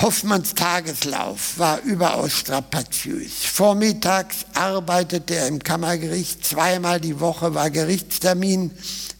Hoffmanns 0.00 0.54
Tageslauf 0.54 1.58
war 1.58 1.80
überaus 1.82 2.32
strapaziös. 2.32 3.32
Vormittags 3.52 4.46
arbeitete 4.54 5.36
er 5.36 5.48
im 5.48 5.60
Kammergericht, 5.60 6.44
zweimal 6.44 7.00
die 7.00 7.18
Woche 7.20 7.54
war 7.54 7.70
Gerichtstermin, 7.70 8.70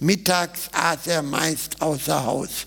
mittags 0.01 0.69
aß 0.73 1.07
er 1.07 1.23
meist 1.23 1.81
außer 1.81 2.25
Haus, 2.25 2.67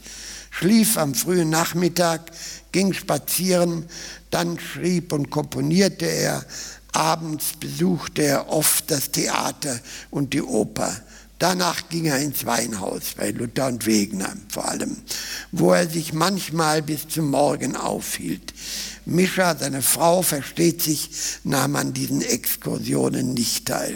schlief 0.58 0.98
am 0.98 1.14
frühen 1.14 1.50
Nachmittag, 1.50 2.32
ging 2.72 2.94
spazieren, 2.94 3.86
dann 4.32 4.60
schrieb 4.60 5.14
und 5.14 5.30
komponierte 5.30 6.06
er, 6.06 6.44
abends 6.94 7.54
besuchte 7.60 8.24
er 8.24 8.50
oft 8.50 8.90
das 8.90 9.12
Theater 9.12 9.80
und 10.10 10.34
die 10.34 10.42
Oper. 10.42 10.96
Danach 11.40 11.88
ging 11.90 12.06
er 12.06 12.18
ins 12.18 12.48
Weinhaus 12.48 13.14
bei 13.16 13.30
Luther 13.30 13.68
und 13.68 13.86
Wegner 13.86 14.34
vor 14.50 14.68
allem, 14.68 14.98
wo 15.52 15.72
er 15.72 15.88
sich 15.88 16.12
manchmal 16.14 16.82
bis 16.82 17.08
zum 17.08 17.30
Morgen 17.30 17.76
aufhielt. 17.76 18.54
Mischa, 19.06 19.56
seine 19.56 19.84
Frau, 19.84 20.24
versteht 20.24 20.82
sich, 20.82 21.12
nahm 21.44 21.76
an 21.76 21.94
diesen 21.94 22.24
Exkursionen 22.24 23.36
nicht 23.36 23.68
teil. 23.68 23.96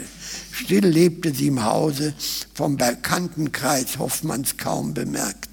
Still 0.52 0.86
lebte 0.86 1.34
sie 1.34 1.48
im 1.48 1.64
Hause, 1.64 2.14
vom 2.54 2.76
Bekanntenkreis 2.76 3.98
Hoffmanns 3.98 4.56
kaum 4.56 4.94
bemerkt. 4.94 5.51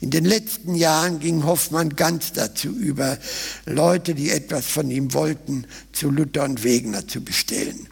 In 0.00 0.10
den 0.10 0.24
letzten 0.24 0.74
Jahren 0.74 1.20
ging 1.20 1.44
Hoffmann 1.44 1.96
ganz 1.96 2.32
dazu 2.32 2.68
über, 2.68 3.18
Leute, 3.66 4.14
die 4.14 4.30
etwas 4.30 4.66
von 4.66 4.90
ihm 4.90 5.12
wollten, 5.12 5.66
zu 5.92 6.10
Luther 6.10 6.44
und 6.44 6.62
Wegener 6.62 7.06
zu 7.06 7.22
bestellen. 7.22 7.88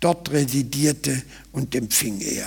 Dort 0.00 0.30
residierte 0.30 1.22
und 1.52 1.74
empfing 1.74 2.20
er. 2.20 2.46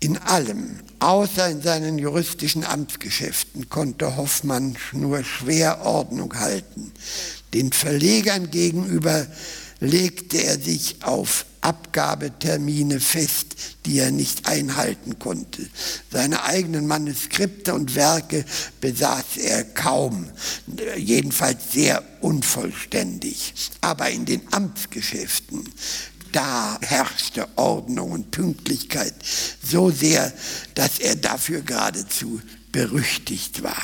In 0.00 0.18
allem, 0.18 0.80
außer 0.98 1.48
in 1.48 1.62
seinen 1.62 1.98
juristischen 1.98 2.62
Amtsgeschäften, 2.64 3.70
konnte 3.70 4.16
Hoffmann 4.16 4.76
nur 4.92 5.24
schwer 5.24 5.80
Ordnung 5.86 6.34
halten. 6.38 6.92
Den 7.54 7.72
Verlegern 7.72 8.50
gegenüber 8.50 9.26
legte 9.80 10.44
er 10.44 10.58
sich 10.58 10.96
auf 11.02 11.46
Abgabetermine 11.64 13.00
fest, 13.00 13.56
die 13.86 13.98
er 13.98 14.10
nicht 14.10 14.46
einhalten 14.46 15.18
konnte. 15.18 15.66
Seine 16.12 16.44
eigenen 16.44 16.86
Manuskripte 16.86 17.72
und 17.72 17.94
Werke 17.94 18.44
besaß 18.80 19.38
er 19.38 19.64
kaum, 19.64 20.28
jedenfalls 20.96 21.72
sehr 21.72 22.02
unvollständig. 22.20 23.54
Aber 23.80 24.10
in 24.10 24.26
den 24.26 24.42
Amtsgeschäften, 24.52 25.64
da 26.32 26.78
herrschte 26.82 27.48
Ordnung 27.56 28.10
und 28.10 28.30
Pünktlichkeit 28.30 29.14
so 29.62 29.90
sehr, 29.90 30.32
dass 30.74 30.98
er 30.98 31.16
dafür 31.16 31.62
geradezu 31.62 32.42
berüchtigt 32.72 33.62
war. 33.62 33.82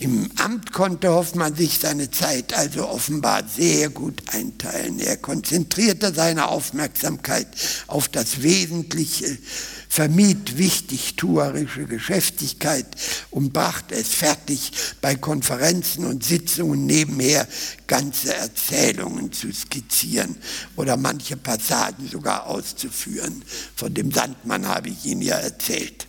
Im 0.00 0.30
Amt 0.36 0.72
konnte 0.72 1.10
Hoffmann 1.10 1.54
sich 1.54 1.78
seine 1.78 2.10
Zeit 2.10 2.54
also 2.54 2.88
offenbar 2.88 3.42
sehr 3.46 3.90
gut 3.90 4.22
einteilen. 4.28 4.98
Er 4.98 5.18
konzentrierte 5.18 6.14
seine 6.14 6.48
Aufmerksamkeit 6.48 7.46
auf 7.86 8.08
das 8.08 8.40
Wesentliche, 8.40 9.36
vermied 9.90 10.56
wichtigtuerische 10.56 11.84
Geschäftigkeit 11.84 12.86
und 13.30 13.52
brachte 13.52 13.94
es 13.94 14.08
fertig, 14.08 14.72
bei 15.02 15.16
Konferenzen 15.16 16.06
und 16.06 16.24
Sitzungen 16.24 16.86
nebenher 16.86 17.46
ganze 17.86 18.34
Erzählungen 18.34 19.32
zu 19.32 19.52
skizzieren 19.52 20.34
oder 20.76 20.96
manche 20.96 21.36
Passagen 21.36 22.08
sogar 22.08 22.46
auszuführen. 22.46 23.44
Von 23.76 23.92
dem 23.92 24.10
Sandmann 24.12 24.66
habe 24.66 24.88
ich 24.88 25.04
Ihnen 25.04 25.20
ja 25.20 25.36
erzählt. 25.36 26.06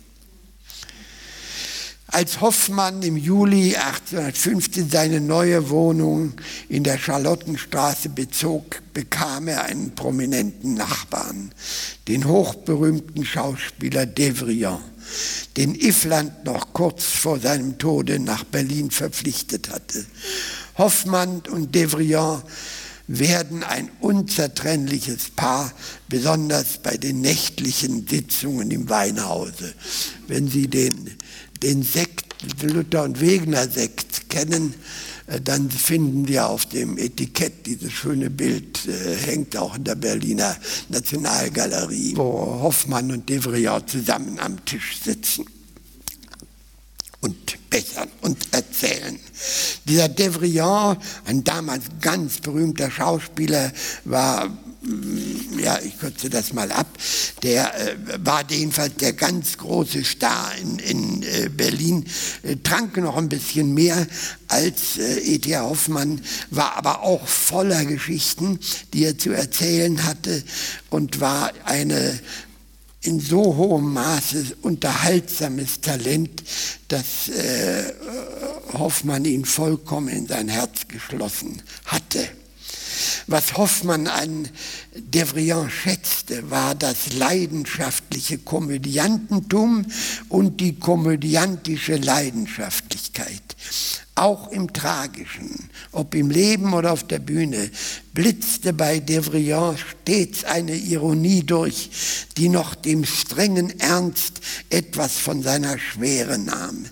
Als 2.12 2.42
Hoffmann 2.42 3.02
im 3.02 3.16
Juli 3.16 3.74
1815 3.74 4.90
seine 4.90 5.18
neue 5.18 5.70
Wohnung 5.70 6.34
in 6.68 6.84
der 6.84 6.98
Charlottenstraße 6.98 8.10
bezog, 8.10 8.82
bekam 8.92 9.48
er 9.48 9.64
einen 9.64 9.94
prominenten 9.94 10.74
Nachbarn, 10.74 11.52
den 12.08 12.26
hochberühmten 12.28 13.24
Schauspieler 13.24 14.04
Devrient, 14.04 14.80
den 15.56 15.74
Iffland 15.74 16.44
noch 16.44 16.74
kurz 16.74 17.04
vor 17.04 17.40
seinem 17.40 17.78
Tode 17.78 18.18
nach 18.18 18.44
Berlin 18.44 18.90
verpflichtet 18.90 19.70
hatte. 19.70 20.04
Hoffmann 20.76 21.40
und 21.50 21.74
Devrient 21.74 22.42
werden 23.06 23.64
ein 23.64 23.90
unzertrennliches 24.00 25.30
Paar, 25.30 25.72
besonders 26.10 26.76
bei 26.82 26.98
den 26.98 27.22
nächtlichen 27.22 28.06
Sitzungen 28.06 28.70
im 28.70 28.90
Weinhause. 28.90 29.72
Wenn 30.28 30.48
Sie 30.48 30.68
den 30.68 31.10
den 31.62 31.82
Sekt, 31.82 32.26
Luther 32.62 33.04
und 33.04 33.20
Wegner 33.20 33.68
Sekt 33.68 34.28
kennen, 34.28 34.74
äh, 35.26 35.40
dann 35.40 35.70
finden 35.70 36.28
wir 36.28 36.48
auf 36.48 36.66
dem 36.66 36.98
Etikett 36.98 37.66
dieses 37.66 37.92
schöne 37.92 38.30
Bild, 38.30 38.86
äh, 38.86 39.16
hängt 39.16 39.56
auch 39.56 39.76
in 39.76 39.84
der 39.84 39.94
Berliner 39.94 40.56
Nationalgalerie, 40.88 42.16
wo 42.16 42.60
Hoffmann 42.62 43.10
und 43.12 43.28
Devriat 43.28 43.88
zusammen 43.88 44.38
am 44.38 44.64
Tisch 44.64 44.98
sitzen 45.02 45.46
und 47.20 47.70
bechern 47.70 48.08
und 48.20 48.36
erzählen. 48.52 49.18
Dieser 49.86 50.08
Devriat, 50.08 50.98
ein 51.24 51.44
damals 51.44 51.84
ganz 52.00 52.38
berühmter 52.40 52.90
Schauspieler, 52.90 53.72
war 54.04 54.50
ja, 55.58 55.78
ich 55.78 55.98
kürze 55.98 56.28
das 56.28 56.52
mal 56.52 56.72
ab, 56.72 56.98
der 57.42 57.74
äh, 57.74 57.96
war 58.24 58.48
jedenfalls 58.50 58.96
der 58.96 59.12
ganz 59.12 59.56
große 59.58 60.02
Star 60.04 60.52
in, 60.60 60.78
in 60.78 61.22
äh, 61.22 61.48
Berlin, 61.48 62.04
äh, 62.42 62.56
trank 62.56 62.96
noch 62.96 63.16
ein 63.16 63.28
bisschen 63.28 63.74
mehr 63.74 64.06
als 64.48 64.98
äh, 64.98 65.20
E.T.A. 65.20 65.62
Hoffmann, 65.62 66.20
war 66.50 66.76
aber 66.76 67.02
auch 67.02 67.26
voller 67.26 67.84
Geschichten, 67.84 68.58
die 68.92 69.04
er 69.04 69.18
zu 69.18 69.30
erzählen 69.30 70.04
hatte 70.04 70.42
und 70.90 71.20
war 71.20 71.52
eine 71.64 72.18
in 73.02 73.20
so 73.20 73.56
hohem 73.56 73.92
Maße 73.92 74.56
unterhaltsames 74.62 75.80
Talent, 75.80 76.42
dass 76.88 77.28
äh, 77.28 77.92
Hoffmann 78.74 79.24
ihn 79.24 79.44
vollkommen 79.44 80.08
in 80.08 80.26
sein 80.26 80.48
Herz 80.48 80.86
geschlossen 80.88 81.62
hatte. 81.84 82.28
Was 83.26 83.56
Hoffmann 83.56 84.06
an 84.06 84.48
Devrient 84.94 85.70
schätzte, 85.70 86.50
war 86.50 86.74
das 86.74 87.12
leidenschaftliche 87.12 88.38
Komödiantentum 88.38 89.86
und 90.28 90.60
die 90.60 90.78
komödiantische 90.78 91.96
Leidenschaftlichkeit. 91.96 93.42
Auch 94.14 94.48
im 94.48 94.72
Tragischen, 94.72 95.70
ob 95.90 96.14
im 96.14 96.30
Leben 96.30 96.74
oder 96.74 96.92
auf 96.92 97.04
der 97.06 97.18
Bühne, 97.18 97.70
blitzte 98.12 98.74
bei 98.74 99.00
Devrient 99.00 99.78
stets 99.78 100.44
eine 100.44 100.76
Ironie 100.76 101.42
durch, 101.42 101.90
die 102.36 102.50
noch 102.50 102.74
dem 102.74 103.06
strengen 103.06 103.80
Ernst 103.80 104.40
etwas 104.68 105.14
von 105.14 105.42
seiner 105.42 105.78
Schwere 105.78 106.38
nahm. 106.38 106.84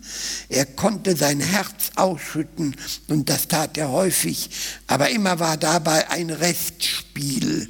Er 0.48 0.64
konnte 0.64 1.14
sein 1.14 1.40
Herz 1.40 1.90
ausschütten 1.96 2.74
und 3.08 3.28
das 3.28 3.48
tat 3.48 3.76
er 3.76 3.90
häufig, 3.90 4.48
aber 4.86 5.10
immer 5.10 5.38
war 5.38 5.58
dabei 5.58 6.08
ein 6.10 6.30
Restspiel, 6.30 7.68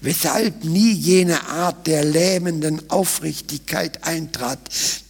weshalb 0.00 0.62
nie 0.64 0.92
jene 0.92 1.48
Art 1.48 1.88
der 1.88 2.04
lähmenden 2.04 2.88
Aufrichtigkeit 2.88 4.04
eintrat, 4.04 4.60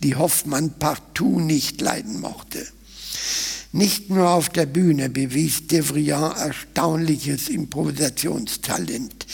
die 0.02 0.16
Hoffmann 0.16 0.78
partout 0.78 1.40
nicht 1.40 1.82
leiden 1.82 2.20
mochte. 2.20 2.66
Nicht 3.74 4.10
nur 4.10 4.28
auf 4.28 4.50
der 4.50 4.66
Bühne 4.66 5.08
bewies 5.08 5.66
Devrient 5.66 6.36
erstaunliches 6.36 7.48
Improvisationstalent. 7.48 9.26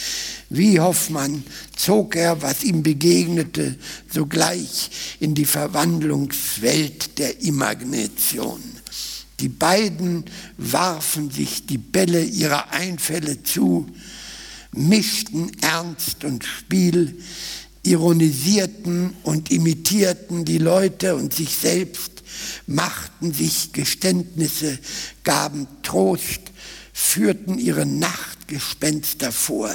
Wie 0.49 0.79
Hoffmann 0.79 1.43
zog 1.75 2.15
er, 2.15 2.41
was 2.41 2.63
ihm 2.63 2.81
begegnete, 2.81 3.75
sogleich 4.11 5.17
in 5.19 5.35
die 5.35 5.45
Verwandlungswelt 5.45 7.19
der 7.19 7.41
Imagination. 7.41 8.63
Die 9.41 9.49
beiden 9.49 10.23
warfen 10.57 11.29
sich 11.31 11.65
die 11.65 11.77
Bälle 11.77 12.23
ihrer 12.23 12.71
Einfälle 12.71 13.43
zu, 13.43 13.87
mischten 14.71 15.51
Ernst 15.61 16.23
und 16.23 16.45
Spiel, 16.45 17.21
ironisierten 17.83 19.15
und 19.23 19.51
imitierten 19.51 20.45
die 20.45 20.57
Leute 20.57 21.15
und 21.15 21.33
sich 21.33 21.55
selbst, 21.55 22.18
machten 22.67 23.33
sich 23.33 23.73
Geständnisse, 23.73 24.79
gaben 25.23 25.67
Trost, 25.83 26.41
führten 26.93 27.57
ihre 27.57 27.85
Nachtgespenster 27.85 29.31
vor. 29.31 29.71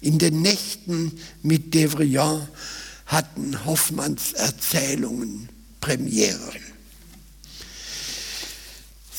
In 0.00 0.18
den 0.18 0.42
Nächten 0.42 1.18
mit 1.42 1.74
Devrient 1.74 2.48
hatten 3.06 3.64
Hoffmanns 3.64 4.32
Erzählungen 4.32 5.48
Premiere. 5.80 6.52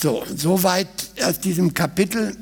So, 0.02 0.26
soweit 0.36 0.90
aus 1.24 1.40
diesem 1.40 1.74
Kapitel. 1.74 2.36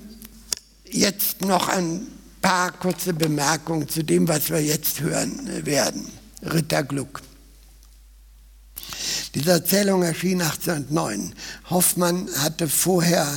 Jetzt 0.85 1.41
noch 1.41 1.67
ein 1.67 2.07
paar 2.41 2.71
kurze 2.71 3.13
Bemerkungen 3.13 3.87
zu 3.87 4.03
dem, 4.03 4.27
was 4.27 4.49
wir 4.49 4.61
jetzt 4.61 4.99
hören 5.01 5.65
werden. 5.65 6.07
Ritter 6.43 6.83
Gluck. 6.83 7.21
Diese 9.35 9.51
Erzählung 9.51 10.03
erschien 10.03 10.41
1809. 10.41 11.33
Hoffmann 11.69 12.29
hatte 12.37 12.67
vorher 12.67 13.27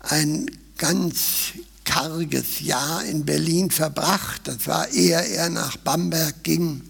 ein 0.00 0.50
ganz 0.78 1.52
karges 1.84 2.60
Jahr 2.60 3.04
in 3.04 3.24
Berlin 3.24 3.70
verbracht. 3.70 4.42
Das 4.44 4.66
war 4.66 4.88
ehe 4.90 5.20
er 5.20 5.50
nach 5.50 5.76
Bamberg 5.76 6.42
ging. 6.42 6.82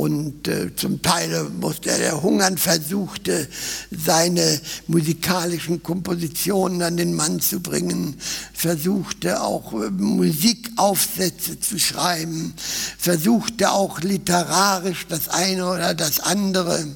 Und 0.00 0.48
äh, 0.48 0.74
zum 0.74 1.02
Teil 1.02 1.50
musste 1.60 1.90
er 1.90 2.22
hungern 2.22 2.56
versuchte, 2.56 3.46
seine 3.90 4.58
musikalischen 4.86 5.82
Kompositionen 5.82 6.80
an 6.80 6.96
den 6.96 7.12
Mann 7.12 7.40
zu 7.40 7.60
bringen, 7.60 8.16
versuchte 8.54 9.42
auch 9.42 9.74
äh, 9.74 9.90
Musikaufsätze 9.90 11.60
zu 11.60 11.78
schreiben, 11.78 12.54
versuchte 12.96 13.72
auch 13.72 14.00
literarisch 14.00 15.06
das 15.06 15.28
eine 15.28 15.70
oder 15.70 15.92
das 15.92 16.20
andere 16.20 16.86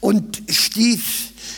und 0.00 0.42
stieß 0.50 1.00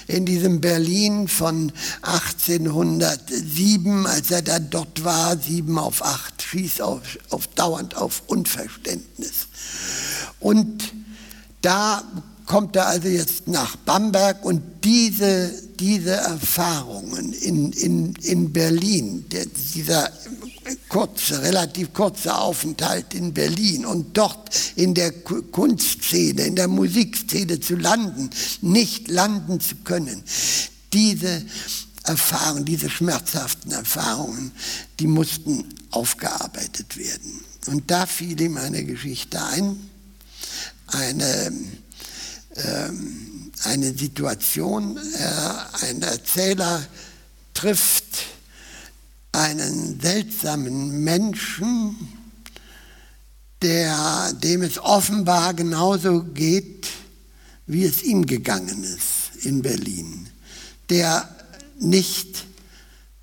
in 0.06 0.24
diesem 0.24 0.60
Berlin 0.60 1.26
von 1.26 1.72
1807, 2.02 4.06
als 4.06 4.30
er 4.30 4.42
dann 4.42 4.70
dort 4.70 5.04
war, 5.04 5.36
sieben 5.36 5.78
auf 5.78 6.04
acht, 6.04 6.42
stieß 6.42 6.80
auf, 6.80 7.00
auf 7.30 7.46
dauernd 7.48 7.96
auf 7.96 8.22
Unverständnis. 8.26 9.48
Und 10.42 10.92
da 11.62 12.02
kommt 12.46 12.76
er 12.76 12.88
also 12.88 13.08
jetzt 13.08 13.48
nach 13.48 13.76
Bamberg 13.76 14.44
und 14.44 14.62
diese, 14.84 15.52
diese 15.78 16.10
Erfahrungen 16.10 17.32
in, 17.32 17.72
in, 17.72 18.14
in 18.16 18.52
Berlin, 18.52 19.24
der, 19.30 19.46
dieser 19.74 20.10
kurze, 20.88 21.40
relativ 21.42 21.92
kurze 21.92 22.36
Aufenthalt 22.36 23.14
in 23.14 23.32
Berlin 23.32 23.86
und 23.86 24.16
dort 24.16 24.50
in 24.76 24.94
der 24.94 25.12
Kunstszene, 25.12 26.42
in 26.42 26.56
der 26.56 26.68
Musikszene 26.68 27.60
zu 27.60 27.76
landen, 27.76 28.30
nicht 28.60 29.08
landen 29.08 29.60
zu 29.60 29.76
können, 29.76 30.22
diese 30.92 31.42
Erfahrungen, 32.04 32.64
diese 32.64 32.90
schmerzhaften 32.90 33.70
Erfahrungen, 33.70 34.50
die 34.98 35.06
mussten 35.06 35.64
aufgearbeitet 35.90 36.96
werden. 36.96 37.40
Und 37.68 37.90
da 37.90 38.06
fiel 38.06 38.40
ihm 38.40 38.56
eine 38.56 38.84
Geschichte 38.84 39.40
ein, 39.42 39.76
eine, 40.92 41.52
ähm, 42.56 43.52
eine 43.64 43.92
Situation, 43.96 44.96
äh, 44.96 45.84
ein 45.84 46.02
Erzähler 46.02 46.86
trifft 47.54 48.04
einen 49.32 50.00
seltsamen 50.00 51.02
Menschen, 51.04 51.96
der, 53.62 54.32
dem 54.34 54.62
es 54.62 54.78
offenbar 54.78 55.54
genauso 55.54 56.24
geht, 56.24 56.88
wie 57.66 57.84
es 57.84 58.02
ihm 58.02 58.26
gegangen 58.26 58.84
ist 58.84 59.44
in 59.44 59.62
Berlin, 59.62 60.28
der 60.90 61.28
nicht 61.78 62.44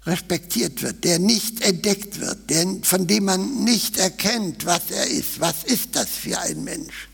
respektiert 0.06 0.82
wird, 0.82 1.04
der 1.04 1.20
nicht 1.20 1.62
entdeckt 1.62 2.20
wird, 2.20 2.50
der, 2.50 2.66
von 2.84 3.06
dem 3.06 3.26
man 3.26 3.64
nicht 3.64 3.98
erkennt, 3.98 4.66
was 4.66 4.90
er 4.90 5.08
ist. 5.08 5.40
Was 5.40 5.64
ist 5.66 5.90
das 5.96 6.08
für 6.08 6.40
ein 6.40 6.64
Mensch? 6.64 7.10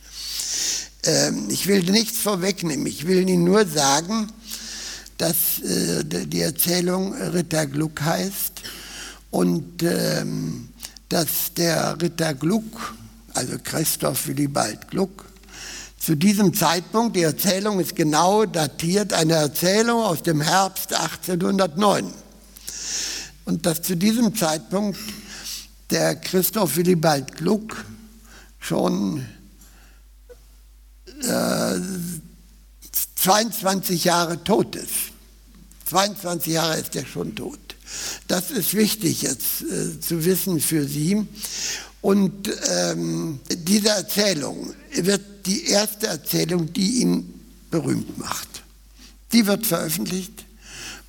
Ähm, 1.06 1.48
ich 1.50 1.68
will 1.68 1.84
nichts 1.84 2.18
vorwegnehmen, 2.18 2.88
ich 2.88 3.06
will 3.06 3.30
Ihnen 3.30 3.44
nur 3.44 3.66
sagen, 3.66 4.28
dass 5.18 5.60
äh, 5.60 6.04
die 6.04 6.42
Erzählung 6.42 7.14
Ritter 7.14 7.68
Gluck 7.68 8.02
heißt 8.02 8.62
und 9.30 9.84
ähm, 9.84 10.70
dass 11.10 11.54
der 11.56 12.02
Ritter 12.02 12.34
Gluck, 12.34 12.96
also 13.34 13.58
Christoph 13.64 14.28
Willibald 14.28 14.90
Gluck, 14.90 15.26
zu 16.00 16.16
diesem 16.16 16.54
Zeitpunkt, 16.54 17.16
die 17.16 17.24
Erzählung 17.24 17.80
ist 17.80 17.96
genau 17.96 18.46
datiert, 18.46 19.14
eine 19.14 19.34
Erzählung 19.34 20.02
aus 20.02 20.24
dem 20.24 20.42
Herbst 20.42 20.94
1809. 20.94 22.12
Und 23.46 23.66
dass 23.66 23.82
zu 23.82 23.96
diesem 23.96 24.36
Zeitpunkt 24.36 25.00
der 25.90 26.16
Christoph 26.16 26.78
Willibald 26.78 27.36
Gluck 27.36 27.86
schon 28.60 29.26
22 33.16 34.06
äh, 34.06 34.08
Jahre 34.08 34.44
tot 34.44 34.76
ist. 34.76 35.12
22 35.86 36.54
Jahre 36.54 36.80
ist 36.80 36.96
er 36.96 37.06
schon 37.06 37.36
tot. 37.36 37.60
Das 38.28 38.52
ist 38.52 38.74
wichtig 38.74 39.22
jetzt 39.22 39.62
äh, 39.62 40.00
zu 40.00 40.26
wissen 40.26 40.60
für 40.60 40.88
Sie. 40.88 41.26
Und 42.02 42.52
ähm, 42.70 43.40
diese 43.50 43.90
Erzählung 43.90 44.74
wird 44.94 45.22
die 45.46 45.66
erste 45.66 46.08
Erzählung, 46.08 46.72
die 46.72 47.02
ihn 47.02 47.34
berühmt 47.72 48.18
macht. 48.18 48.64
Die 49.32 49.46
wird 49.48 49.66
veröffentlicht 49.66 50.46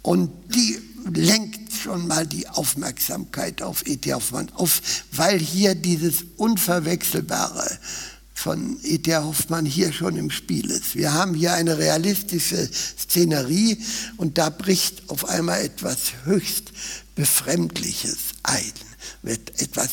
und 0.02 0.30
die 0.54 0.78
lenkt 1.14 1.72
schon 1.72 2.06
mal 2.06 2.26
die 2.26 2.48
Aufmerksamkeit 2.48 3.62
auf 3.62 3.86
E.T. 3.86 4.12
Hoffmann 4.12 4.50
auf, 4.54 4.80
weil 5.12 5.38
hier 5.38 5.74
dieses 5.74 6.24
Unverwechselbare 6.36 7.78
von 8.36 8.78
E.T. 8.82 9.16
Hoffmann 9.16 9.64
hier 9.64 9.92
schon 9.92 10.16
im 10.16 10.30
Spiel 10.30 10.70
ist. 10.70 10.94
Wir 10.94 11.14
haben 11.14 11.34
hier 11.34 11.54
eine 11.54 11.78
realistische 11.78 12.68
Szenerie 12.70 13.82
und 14.18 14.36
da 14.36 14.50
bricht 14.50 15.08
auf 15.08 15.24
einmal 15.24 15.64
etwas 15.64 16.12
höchst 16.24 16.70
Befremdliches 17.14 18.18
ein, 18.42 18.72
wird 19.22 19.60
etwas, 19.60 19.88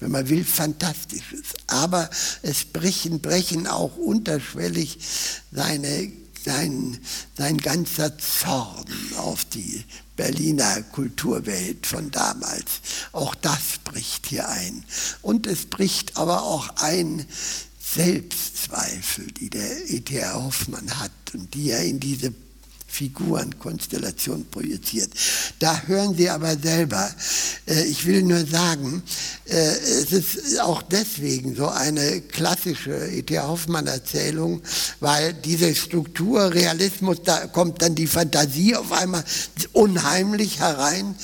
wenn 0.00 0.10
man 0.10 0.28
will, 0.30 0.42
Fantastisches. 0.42 1.42
Aber 1.66 2.08
es 2.40 2.64
brechen, 2.64 3.20
brechen 3.20 3.66
auch 3.66 3.98
unterschwellig 3.98 4.98
seine, 5.52 6.10
sein, 6.44 6.98
sein 7.36 7.58
ganzer 7.58 8.16
Zorn 8.18 8.86
auf 9.18 9.44
die 9.44 9.84
Berliner 10.16 10.82
Kulturwelt 10.82 11.86
von 11.86 12.10
damals. 12.10 12.80
Auch 13.12 13.34
das 13.34 13.78
bricht 13.84 14.28
hier 14.28 14.48
ein. 14.48 14.82
Und 15.20 15.46
es 15.46 15.66
bricht 15.66 16.16
aber 16.16 16.42
auch 16.42 16.70
ein 16.76 17.26
Selbstzweifel, 17.94 19.26
die 19.32 19.50
der 19.50 19.90
E.T.R. 19.90 20.44
Hoffmann 20.44 20.98
hat 20.98 21.10
und 21.34 21.52
die 21.54 21.70
er 21.70 21.82
in 21.84 22.00
diese 22.00 22.32
Figurenkonstellation 22.92 24.44
projiziert. 24.50 25.10
Da 25.58 25.82
hören 25.86 26.14
Sie 26.14 26.28
aber 26.28 26.58
selber. 26.58 27.10
Äh, 27.66 27.84
ich 27.84 28.04
will 28.04 28.22
nur 28.22 28.46
sagen, 28.46 29.02
äh, 29.46 29.54
es 29.54 30.12
ist 30.12 30.60
auch 30.60 30.82
deswegen 30.82 31.56
so 31.56 31.68
eine 31.68 32.20
klassische 32.20 33.08
E.T. 33.08 33.38
Hoffmann-Erzählung, 33.38 34.60
weil 35.00 35.32
diese 35.32 35.74
Struktur, 35.74 36.52
Realismus, 36.52 37.22
da 37.24 37.46
kommt 37.46 37.80
dann 37.80 37.94
die 37.94 38.06
Fantasie 38.06 38.76
auf 38.76 38.92
einmal 38.92 39.24
unheimlich 39.72 40.60
herein. 40.60 41.14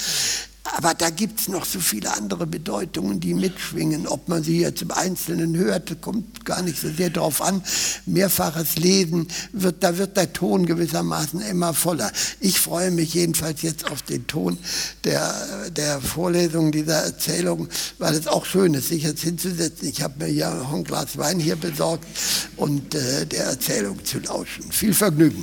Aber 0.76 0.94
da 0.94 1.10
gibt 1.10 1.40
es 1.40 1.48
noch 1.48 1.64
so 1.64 1.80
viele 1.80 2.14
andere 2.14 2.46
Bedeutungen, 2.46 3.20
die 3.20 3.34
mitschwingen. 3.34 4.06
Ob 4.06 4.28
man 4.28 4.42
sie 4.42 4.60
jetzt 4.60 4.82
im 4.82 4.90
Einzelnen 4.90 5.56
hört, 5.56 6.00
kommt 6.00 6.44
gar 6.44 6.62
nicht 6.62 6.78
so 6.78 6.88
sehr 6.90 7.10
darauf 7.10 7.42
an. 7.42 7.62
Mehrfaches 8.06 8.76
Lesen, 8.76 9.28
wird, 9.52 9.82
da 9.82 9.98
wird 9.98 10.16
der 10.16 10.32
Ton 10.32 10.66
gewissermaßen 10.66 11.40
immer 11.40 11.74
voller. 11.74 12.10
Ich 12.40 12.60
freue 12.60 12.90
mich 12.90 13.14
jedenfalls 13.14 13.62
jetzt 13.62 13.90
auf 13.90 14.02
den 14.02 14.26
Ton 14.26 14.58
der, 15.04 15.70
der 15.70 16.00
Vorlesung 16.00 16.72
dieser 16.72 17.04
Erzählung, 17.04 17.68
weil 17.98 18.14
es 18.14 18.26
auch 18.26 18.44
schön 18.44 18.74
ist, 18.74 18.88
sich 18.88 19.04
jetzt 19.04 19.22
hinzusetzen. 19.22 19.88
Ich 19.88 20.02
habe 20.02 20.24
mir 20.24 20.32
ja 20.32 20.66
ein 20.72 20.84
Glas 20.84 21.16
Wein 21.18 21.40
hier 21.40 21.56
besorgt 21.56 22.04
und 22.56 22.94
äh, 22.94 23.26
der 23.26 23.44
Erzählung 23.44 24.04
zu 24.04 24.18
lauschen. 24.20 24.70
Viel 24.70 24.94
Vergnügen. 24.94 25.42